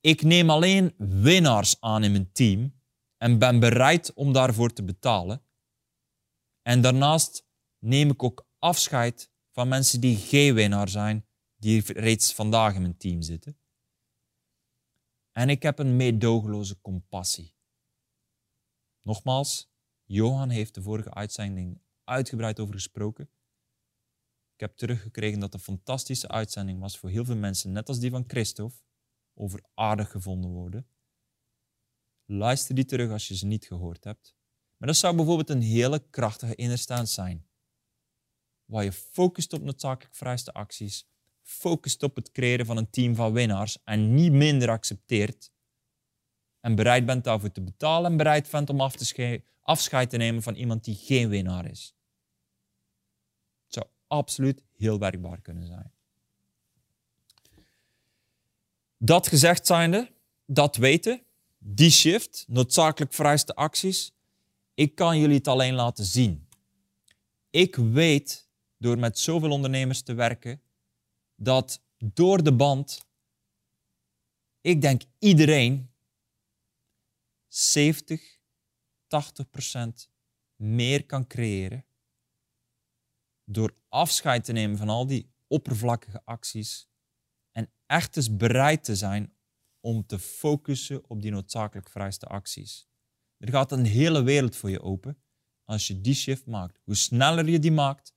Ik 0.02 0.22
neem 0.22 0.50
alleen 0.50 0.94
winnaars 0.98 1.82
aan 1.82 2.04
in 2.04 2.12
mijn 2.12 2.32
team 2.32 2.75
en 3.26 3.40
ben 3.40 3.60
bereid 3.60 4.14
om 4.14 4.34
daarvoor 4.34 4.74
te 4.74 4.84
betalen. 4.84 5.44
En 6.62 6.82
daarnaast 6.82 7.48
neem 7.80 8.10
ik 8.10 8.24
ook 8.24 8.48
afscheid 8.60 9.32
van 9.52 9.68
mensen 9.68 10.02
die 10.02 10.18
geen 10.18 10.54
winnaar 10.54 10.90
zijn, 10.90 11.26
die 11.56 11.94
reeds 11.94 12.34
vandaag 12.34 12.76
in 12.76 12.82
mijn 12.82 12.98
team 12.98 13.22
zitten. 13.22 13.58
En 15.32 15.50
ik 15.50 15.64
heb 15.64 15.80
een 15.80 15.96
meedogenloze 15.96 16.82
compassie. 16.82 17.56
Nogmaals, 19.02 19.72
Johan 20.04 20.50
heeft 20.50 20.74
de 20.74 20.82
vorige 20.82 21.14
uitzending 21.14 21.82
uitgebreid 22.04 22.60
over 22.60 22.74
gesproken. 22.74 23.30
Ik 24.54 24.60
heb 24.60 24.78
teruggekregen 24.78 25.40
dat 25.40 25.54
het 25.54 25.62
een 25.62 25.76
fantastische 25.76 26.28
uitzending 26.28 26.80
was 26.80 26.98
voor 26.98 27.10
heel 27.10 27.26
veel 27.26 27.36
mensen, 27.36 27.72
net 27.72 27.88
als 27.88 28.00
die 28.00 28.10
van 28.10 28.24
Christophe 28.28 28.78
over 29.34 29.64
aardig 29.74 30.12
gevonden 30.12 30.52
worden. 30.52 30.88
Luister 32.26 32.76
die 32.76 32.86
terug 32.86 33.12
als 33.12 33.28
je 33.28 33.36
ze 33.36 33.46
niet 33.46 33.66
gehoord 33.66 34.04
hebt. 34.04 34.36
Maar 34.78 34.88
dat 34.88 34.98
zou 34.98 35.16
bijvoorbeeld 35.16 35.50
een 35.50 35.62
hele 35.62 36.04
krachtige 36.10 36.56
innerstand 36.56 37.10
zijn. 37.10 37.46
Waar 38.66 38.84
je 38.84 38.92
focust 38.92 39.54
op 39.54 39.62
noodzakelijk 39.62 40.16
vrijste 40.16 40.54
acties, 40.54 41.08
focust 41.42 42.04
op 42.04 42.16
het 42.16 42.32
creëren 42.32 42.66
van 42.66 42.78
een 42.78 42.90
team 42.90 43.16
van 43.16 43.34
winnaars 43.34 43.78
en 43.84 44.14
niet 44.14 44.32
minder 44.32 44.70
accepteert 44.70 45.52
en 46.60 46.76
bereid 46.76 47.06
bent 47.06 47.24
daarvoor 47.24 47.52
te 47.52 47.62
betalen 47.62 48.12
en 48.12 48.18
bereid 48.18 48.52
bent 48.52 48.70
om 48.70 48.90
afscheid 49.62 50.10
te 50.10 50.18
nemen 50.18 50.42
van 50.42 50.56
iemand 50.56 50.84
die 50.84 50.96
geen 50.96 51.30
winnaar 51.30 51.70
is. 51.70 51.96
Het 53.64 53.74
zou 53.74 53.86
absoluut 54.08 54.64
heel 54.76 55.00
werkbaar 55.00 55.42
kunnen 55.42 55.68
zijn. 55.68 55.94
Dat 58.98 59.28
gezegd 59.28 59.68
zijnde, 59.68 60.12
dat 60.46 60.76
weten, 60.76 61.25
die 61.68 61.90
shift, 61.90 62.46
noodzakelijk 62.48 63.14
vereiste 63.14 63.56
acties, 63.56 64.14
ik 64.74 64.96
kan 64.96 65.20
jullie 65.20 65.38
het 65.38 65.48
alleen 65.48 65.74
laten 65.74 66.06
zien. 66.06 66.48
Ik 67.50 67.76
weet, 67.76 68.50
door 68.78 68.98
met 68.98 69.20
zoveel 69.20 69.52
ondernemers 69.52 70.02
te 70.02 70.14
werken, 70.14 70.62
dat 71.36 71.82
door 71.98 72.44
de 72.44 72.54
band, 72.54 73.06
ik 74.62 74.82
denk 74.82 75.02
iedereen 75.20 75.92
70, 77.48 78.40
80 79.08 79.50
procent 79.50 80.10
meer 80.56 81.06
kan 81.06 81.28
creëren 81.28 81.86
door 83.44 83.76
afscheid 83.90 84.44
te 84.44 84.52
nemen 84.52 84.78
van 84.78 84.90
al 84.90 85.08
die 85.08 85.30
oppervlakkige 85.48 86.22
acties 86.26 86.88
echt 87.86 88.18
eens 88.18 88.36
bereid 88.36 88.84
te 88.84 88.96
zijn 88.96 89.34
om 89.86 90.06
te 90.06 90.20
focussen 90.20 91.10
op 91.10 91.22
die 91.22 91.32
noodzakelijk 91.32 91.90
vrijste 91.90 92.26
acties. 92.26 92.88
Er 93.38 93.50
gaat 93.50 93.72
een 93.72 93.86
hele 93.86 94.24
wereld 94.24 94.56
voor 94.56 94.70
je 94.70 94.82
open 94.82 95.24
als 95.64 95.88
je 95.88 96.02
die 96.02 96.14
shift 96.14 96.46
maakt. 96.46 96.80
Hoe 96.84 96.96
sneller 96.96 97.50
je 97.50 97.60
die 97.60 97.72
maakt, 97.72 98.16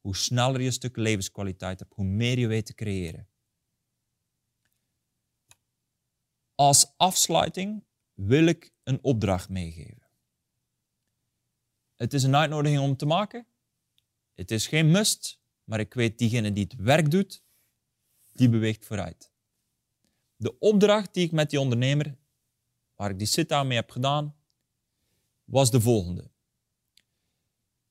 hoe 0.00 0.16
sneller 0.16 0.60
je 0.60 0.66
een 0.66 0.72
stuk 0.72 0.96
levenskwaliteit 0.96 1.78
hebt, 1.78 1.94
hoe 1.94 2.04
meer 2.04 2.38
je 2.38 2.46
weet 2.46 2.66
te 2.66 2.74
creëren. 2.74 3.28
Als 6.54 6.92
afsluiting 6.96 7.84
wil 8.14 8.46
ik 8.46 8.72
een 8.82 9.02
opdracht 9.02 9.48
meegeven. 9.48 10.10
Het 11.94 12.14
is 12.14 12.22
een 12.22 12.36
uitnodiging 12.36 12.80
om 12.80 12.96
te 12.96 13.06
maken. 13.06 13.46
Het 14.34 14.50
is 14.50 14.66
geen 14.66 14.90
must, 14.90 15.40
maar 15.64 15.80
ik 15.80 15.94
weet 15.94 16.18
diegene 16.18 16.52
die 16.52 16.64
het 16.64 16.74
werk 16.74 17.10
doet, 17.10 17.44
die 18.32 18.48
beweegt 18.48 18.86
vooruit. 18.86 19.27
De 20.38 20.58
opdracht 20.58 21.14
die 21.14 21.24
ik 21.24 21.32
met 21.32 21.50
die 21.50 21.60
ondernemer, 21.60 22.16
waar 22.94 23.10
ik 23.10 23.18
die 23.18 23.26
sit-down 23.26 23.66
mee 23.66 23.76
heb 23.76 23.90
gedaan, 23.90 24.36
was 25.44 25.70
de 25.70 25.80
volgende. 25.80 26.30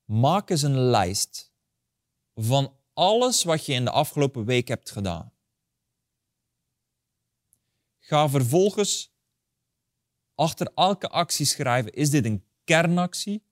Maak 0.06 0.50
eens 0.50 0.62
een 0.62 0.80
lijst 0.80 1.54
van 2.36 2.76
alles 2.94 3.44
wat 3.44 3.66
je 3.66 3.74
in 3.74 3.86
de 3.86 3.92
afgelopen 3.92 4.46
week 4.46 4.68
hebt 4.68 4.92
gedaan. 4.92 5.34
Ga 8.00 8.30
vervolgens 8.30 9.14
achter 10.36 10.72
elke 10.76 11.10
actie 11.10 11.46
schrijven: 11.46 11.94
is 11.94 12.10
dit 12.10 12.26
een 12.26 12.46
kernactie 12.64 13.44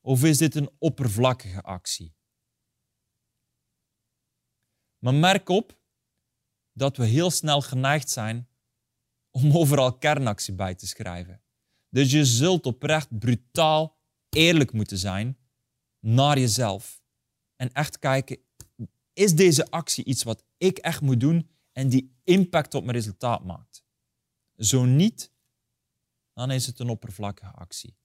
of 0.00 0.24
is 0.24 0.38
dit 0.38 0.54
een 0.54 0.70
oppervlakkige 0.78 1.62
actie? 1.62 2.14
Maar 4.98 5.14
merk 5.14 5.48
op 5.48 5.78
dat 6.74 6.96
we 6.96 7.04
heel 7.04 7.30
snel 7.30 7.60
geneigd 7.60 8.10
zijn 8.10 8.48
om 9.30 9.56
overal 9.56 9.98
kernactie 9.98 10.54
bij 10.54 10.74
te 10.74 10.86
schrijven. 10.86 11.42
Dus 11.88 12.10
je 12.10 12.24
zult 12.24 12.66
oprecht 12.66 13.18
brutaal 13.18 13.98
eerlijk 14.28 14.72
moeten 14.72 14.98
zijn 14.98 15.38
naar 16.00 16.38
jezelf. 16.38 17.02
En 17.56 17.72
echt 17.72 17.98
kijken, 17.98 18.38
is 19.12 19.34
deze 19.34 19.70
actie 19.70 20.04
iets 20.04 20.22
wat 20.22 20.44
ik 20.56 20.78
echt 20.78 21.00
moet 21.00 21.20
doen 21.20 21.48
en 21.72 21.88
die 21.88 22.16
impact 22.24 22.74
op 22.74 22.84
mijn 22.84 22.96
resultaat 22.96 23.44
maakt? 23.44 23.84
Zo 24.56 24.84
niet, 24.84 25.32
dan 26.32 26.50
is 26.50 26.66
het 26.66 26.78
een 26.78 26.88
oppervlakkige 26.88 27.52
actie. 27.52 27.96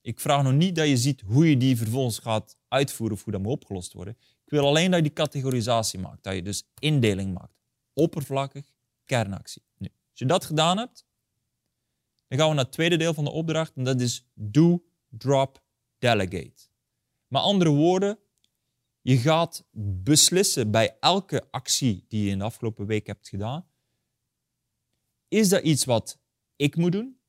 Ik 0.00 0.20
vraag 0.20 0.42
nog 0.42 0.52
niet 0.52 0.76
dat 0.76 0.88
je 0.88 0.96
ziet 0.96 1.20
hoe 1.20 1.48
je 1.48 1.56
die 1.56 1.76
vervolgens 1.76 2.18
gaat 2.18 2.58
uitvoeren 2.68 3.16
of 3.16 3.24
hoe 3.24 3.32
dat 3.32 3.42
moet 3.42 3.52
opgelost 3.52 3.92
worden. 3.92 4.16
Ik 4.48 4.54
wil 4.54 4.66
alleen 4.66 4.90
dat 4.90 4.96
je 4.96 5.04
die 5.04 5.12
categorisatie 5.12 5.98
maakt, 5.98 6.22
dat 6.22 6.34
je 6.34 6.42
dus 6.42 6.64
indeling 6.78 7.34
maakt. 7.34 7.58
Oppervlakkig, 7.92 8.72
kernactie. 9.04 9.62
Nu, 9.76 9.88
als 10.10 10.18
je 10.18 10.26
dat 10.26 10.44
gedaan 10.44 10.78
hebt, 10.78 11.06
dan 12.28 12.38
gaan 12.38 12.48
we 12.48 12.54
naar 12.54 12.64
het 12.64 12.72
tweede 12.72 12.96
deel 12.96 13.14
van 13.14 13.24
de 13.24 13.30
opdracht 13.30 13.76
en 13.76 13.84
dat 13.84 14.00
is 14.00 14.26
do, 14.34 14.84
drop, 15.08 15.62
delegate. 15.98 16.68
Met 17.26 17.42
andere 17.42 17.70
woorden, 17.70 18.18
je 19.00 19.18
gaat 19.18 19.64
beslissen 20.02 20.70
bij 20.70 20.96
elke 21.00 21.50
actie 21.50 22.04
die 22.08 22.24
je 22.24 22.30
in 22.30 22.38
de 22.38 22.44
afgelopen 22.44 22.86
week 22.86 23.06
hebt 23.06 23.28
gedaan, 23.28 23.68
is 25.28 25.48
dat 25.48 25.62
iets 25.62 25.84
wat 25.84 26.18
ik 26.56 26.76
moet 26.76 26.92
doen? 26.92 27.20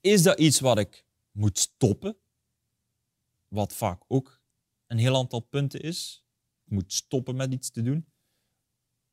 Is 0.00 0.22
dat 0.22 0.38
iets 0.38 0.60
wat 0.60 0.78
ik 0.78 1.06
moet 1.30 1.58
stoppen? 1.58 2.16
Wat 3.48 3.72
vaak 3.72 4.02
ook 4.08 4.42
een 4.94 5.00
heel 5.00 5.16
aantal 5.16 5.40
punten 5.40 5.80
is. 5.80 6.24
Ik 6.64 6.72
moet 6.72 6.92
stoppen 6.92 7.36
met 7.36 7.52
iets 7.52 7.70
te 7.70 7.82
doen. 7.82 8.06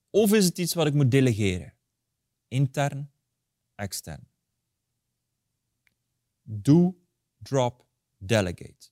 Of 0.10 0.34
is 0.34 0.46
het 0.46 0.58
iets 0.58 0.74
wat 0.74 0.88
ik 0.88 0.94
moet 0.94 1.12
delegeren? 1.12 1.78
Intern, 2.48 3.12
extern. 3.76 4.28
Do, 6.42 7.02
drop, 7.38 7.88
delegate. 8.18 8.90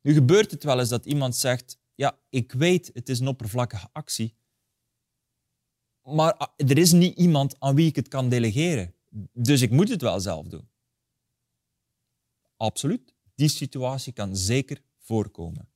Nu 0.00 0.12
gebeurt 0.12 0.50
het 0.50 0.64
wel 0.64 0.78
eens 0.78 0.88
dat 0.88 1.06
iemand 1.06 1.36
zegt: 1.36 1.78
Ja, 1.94 2.18
ik 2.28 2.52
weet, 2.52 2.90
het 2.92 3.08
is 3.08 3.20
een 3.20 3.26
oppervlakkige 3.26 3.88
actie, 3.92 4.36
maar 6.02 6.34
ah, 6.34 6.52
er 6.56 6.78
is 6.78 6.92
niet 6.92 7.18
iemand 7.18 7.60
aan 7.60 7.74
wie 7.74 7.88
ik 7.88 7.96
het 7.96 8.08
kan 8.08 8.28
delegeren. 8.28 8.94
Dus 9.32 9.60
ik 9.60 9.70
moet 9.70 9.88
het 9.88 10.02
wel 10.02 10.20
zelf 10.20 10.46
doen. 10.46 10.68
Absoluut. 12.56 13.14
Die 13.34 13.48
situatie 13.48 14.12
kan 14.12 14.36
zeker 14.36 14.82
voorkomen. 15.12 15.68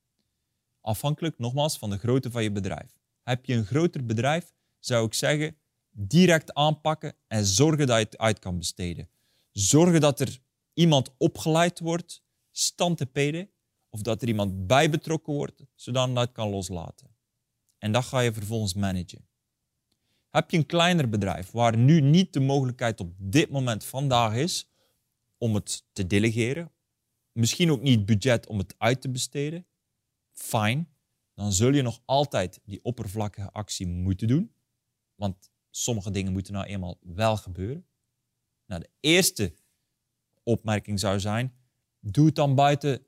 Afhankelijk 0.81 1.39
nogmaals 1.39 1.77
van 1.77 1.89
de 1.89 1.97
grootte 1.97 2.31
van 2.31 2.43
je 2.43 2.51
bedrijf. 2.51 2.97
Heb 3.23 3.45
je 3.45 3.53
een 3.53 3.65
groter 3.65 4.05
bedrijf, 4.05 4.53
zou 4.79 5.05
ik 5.05 5.13
zeggen, 5.13 5.57
direct 5.89 6.53
aanpakken 6.53 7.15
en 7.27 7.45
zorgen 7.45 7.87
dat 7.87 7.97
je 7.97 8.03
het 8.03 8.17
uit 8.17 8.39
kan 8.39 8.57
besteden. 8.57 9.09
Zorgen 9.51 10.01
dat 10.01 10.19
er 10.19 10.39
iemand 10.73 11.11
opgeleid 11.17 11.79
wordt, 11.79 12.23
stand 12.51 12.97
te 12.97 13.05
peden, 13.05 13.49
of 13.89 14.01
dat 14.01 14.21
er 14.21 14.27
iemand 14.27 14.67
bij 14.67 14.89
betrokken 14.89 15.33
wordt, 15.33 15.63
zodat 15.75 16.17
het 16.17 16.31
kan 16.31 16.49
loslaten. 16.49 17.15
En 17.77 17.91
dat 17.91 18.05
ga 18.05 18.19
je 18.19 18.33
vervolgens 18.33 18.73
managen. 18.73 19.27
Heb 20.29 20.51
je 20.51 20.57
een 20.57 20.65
kleiner 20.65 21.09
bedrijf 21.09 21.51
waar 21.51 21.77
nu 21.77 22.01
niet 22.01 22.33
de 22.33 22.39
mogelijkheid 22.39 22.99
op 22.99 23.13
dit 23.17 23.49
moment 23.49 23.83
vandaag 23.83 24.35
is 24.35 24.69
om 25.37 25.55
het 25.55 25.85
te 25.91 26.07
delegeren, 26.07 26.71
misschien 27.37 27.71
ook 27.71 27.81
niet 27.81 28.05
budget 28.05 28.47
om 28.47 28.57
het 28.57 28.75
uit 28.77 29.01
te 29.01 29.09
besteden, 29.09 29.65
fijn, 30.31 30.89
dan 31.33 31.53
zul 31.53 31.73
je 31.73 31.81
nog 31.81 32.01
altijd 32.05 32.59
die 32.63 32.83
oppervlakkige 32.83 33.51
actie 33.51 33.87
moeten 33.87 34.27
doen, 34.27 34.53
want 35.15 35.51
sommige 35.69 36.11
dingen 36.11 36.31
moeten 36.31 36.53
nou 36.53 36.65
eenmaal 36.65 36.97
wel 37.01 37.37
gebeuren. 37.37 37.85
Nou, 38.65 38.81
de 38.81 38.89
eerste 38.99 39.53
opmerking 40.43 40.99
zou 40.99 41.19
zijn, 41.19 41.53
doe 41.99 42.25
het 42.25 42.35
dan 42.35 42.55
buiten 42.55 43.05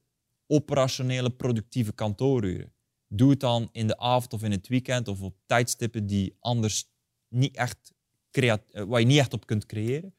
operationele 0.48 1.30
productieve 1.30 1.94
kantooruren. 1.94 2.74
Doe 3.08 3.30
het 3.30 3.40
dan 3.40 3.70
in 3.72 3.88
de 3.88 3.98
avond 3.98 4.34
of 4.34 4.44
in 4.44 4.52
het 4.52 4.68
weekend 4.68 5.08
of 5.08 5.22
op 5.22 5.36
tijdstippen 5.46 6.06
die 6.06 6.36
anders 6.40 6.92
niet 7.28 7.56
echt 7.56 7.94
eh, 8.32 8.56
waar 8.72 9.00
je 9.00 9.06
niet 9.06 9.18
echt 9.18 9.34
op 9.34 9.46
kunt 9.46 9.66
creëren. 9.66 10.16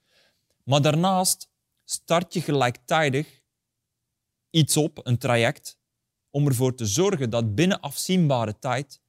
Maar 0.64 0.82
daarnaast 0.82 1.50
start 1.84 2.34
je 2.34 2.40
gelijktijdig 2.40 3.39
iets 4.51 4.76
op, 4.76 5.07
een 5.07 5.18
traject, 5.18 5.78
om 6.30 6.46
ervoor 6.46 6.74
te 6.74 6.86
zorgen 6.86 7.30
dat 7.30 7.55
binnen 7.55 7.80
afzienbare 7.80 8.59
tijd 8.59 9.01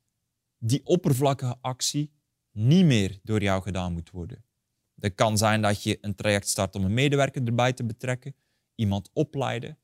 die 0.58 0.86
oppervlakkige 0.86 1.58
actie 1.62 2.12
niet 2.52 2.86
meer 2.86 3.20
door 3.24 3.42
jou 3.42 3.62
gedaan 3.62 3.94
moet 3.94 4.10
worden. 4.10 4.46
Het 5.00 5.16
kan 5.16 5.38
zijn 5.38 5.62
dat 5.62 5.84
je 5.84 5.98
een 6.02 6.16
traject 6.16 6.48
start 6.48 6.76
om 6.76 6.84
een 6.84 6.94
medewerker 6.94 7.46
erbij 7.46 7.74
te 7.74 7.86
betrekken, 7.86 8.36
iemand 8.76 9.10
opleiden. 9.14 9.78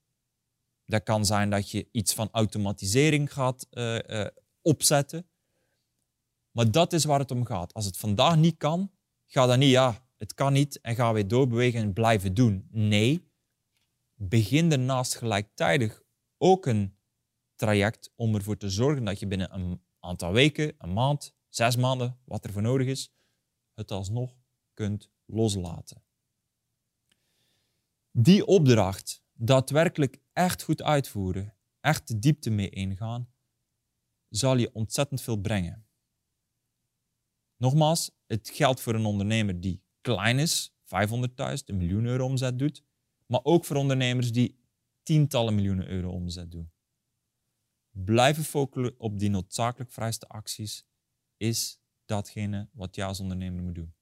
Dat 0.85 1.03
kan 1.03 1.25
zijn 1.25 1.49
dat 1.49 1.71
je 1.71 1.87
iets 1.91 2.13
van 2.13 2.29
automatisering 2.31 3.33
gaat 3.33 3.67
uh, 3.71 3.99
uh, 3.99 4.25
opzetten. 4.61 5.29
Maar 6.51 6.71
dat 6.71 6.93
is 6.93 7.03
waar 7.03 7.19
het 7.19 7.31
om 7.31 7.45
gaat. 7.45 7.73
Als 7.73 7.85
het 7.85 7.97
vandaag 7.97 8.35
niet 8.35 8.57
kan, 8.57 8.91
ga 9.25 9.45
dan 9.45 9.59
niet, 9.59 9.69
ja, 9.69 10.07
het 10.17 10.33
kan 10.33 10.53
niet 10.53 10.81
en 10.81 10.95
ga 10.95 11.13
weer 11.13 11.27
doorbewegen 11.27 11.81
en 11.81 11.93
blijven 11.93 12.33
doen. 12.33 12.67
Nee, 12.71 13.26
begin 14.19 14.69
daarnaast 14.69 15.15
gelijktijdig 15.15 16.03
ook 16.37 16.65
een 16.65 16.97
traject 17.55 18.11
om 18.15 18.35
ervoor 18.35 18.57
te 18.57 18.69
zorgen 18.69 19.03
dat 19.03 19.19
je 19.19 19.27
binnen 19.27 19.53
een 19.53 19.81
aantal 19.99 20.31
weken, 20.31 20.75
een 20.77 20.93
maand, 20.93 21.35
zes 21.49 21.75
maanden, 21.75 22.19
wat 22.25 22.45
er 22.45 22.51
voor 22.51 22.61
nodig 22.61 22.87
is, 22.87 23.13
het 23.73 23.91
alsnog 23.91 24.37
kunt 24.73 25.11
loslaten. 25.25 26.03
Die 28.11 28.45
opdracht 28.45 29.23
daadwerkelijk 29.33 30.21
echt 30.33 30.63
goed 30.63 30.81
uitvoeren, 30.81 31.55
echt 31.79 32.07
de 32.07 32.19
diepte 32.19 32.49
mee 32.49 32.69
ingaan, 32.69 33.33
zal 34.29 34.57
je 34.57 34.73
ontzettend 34.73 35.21
veel 35.21 35.37
brengen. 35.37 35.87
Nogmaals, 37.57 38.11
het 38.25 38.49
geldt 38.49 38.81
voor 38.81 38.95
een 38.95 39.05
ondernemer 39.05 39.61
die 39.61 39.83
klein 40.01 40.39
is, 40.39 40.71
500.000, 40.71 40.75
een 41.65 41.77
miljoen 41.77 42.05
euro 42.05 42.25
omzet 42.25 42.59
doet, 42.59 42.83
maar 43.27 43.39
ook 43.43 43.65
voor 43.65 43.75
ondernemers 43.75 44.31
die 44.31 44.59
tientallen 45.03 45.55
miljoenen 45.55 45.87
euro 45.87 46.09
omzet 46.09 46.51
doen. 46.51 46.71
Blijven 47.91 48.43
focussen 48.43 48.99
op 48.99 49.19
die 49.19 49.29
noodzakelijk 49.29 49.91
vrijste 49.91 50.27
acties 50.27 50.85
is 51.37 51.81
datgene 52.05 52.69
wat 52.73 52.95
jij 52.95 53.05
als 53.05 53.19
ondernemer 53.19 53.63
moet 53.63 53.75
doen. 53.75 53.95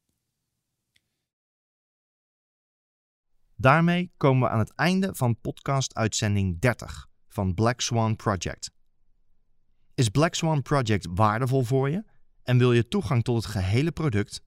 Daarmee 3.56 4.14
komen 4.18 4.48
we 4.48 4.54
aan 4.54 4.60
het 4.60 4.74
einde 4.76 5.16
van 5.16 5.40
podcast-uitzending 5.40 6.60
30 6.60 7.10
van 7.28 7.54
Black 7.54 7.82
Swan 7.82 8.16
Project. 8.16 8.72
Is 9.94 10.10
Black 10.10 10.36
Swan 10.36 10.62
Project 10.62 11.08
waardevol 11.10 11.64
voor 11.64 11.90
je 11.90 12.04
en 12.44 12.58
wil 12.58 12.74
je 12.74 12.88
toegang 12.88 13.24
tot 13.24 13.36
het 13.36 13.46
gehele 13.46 13.92
product, 13.92 14.44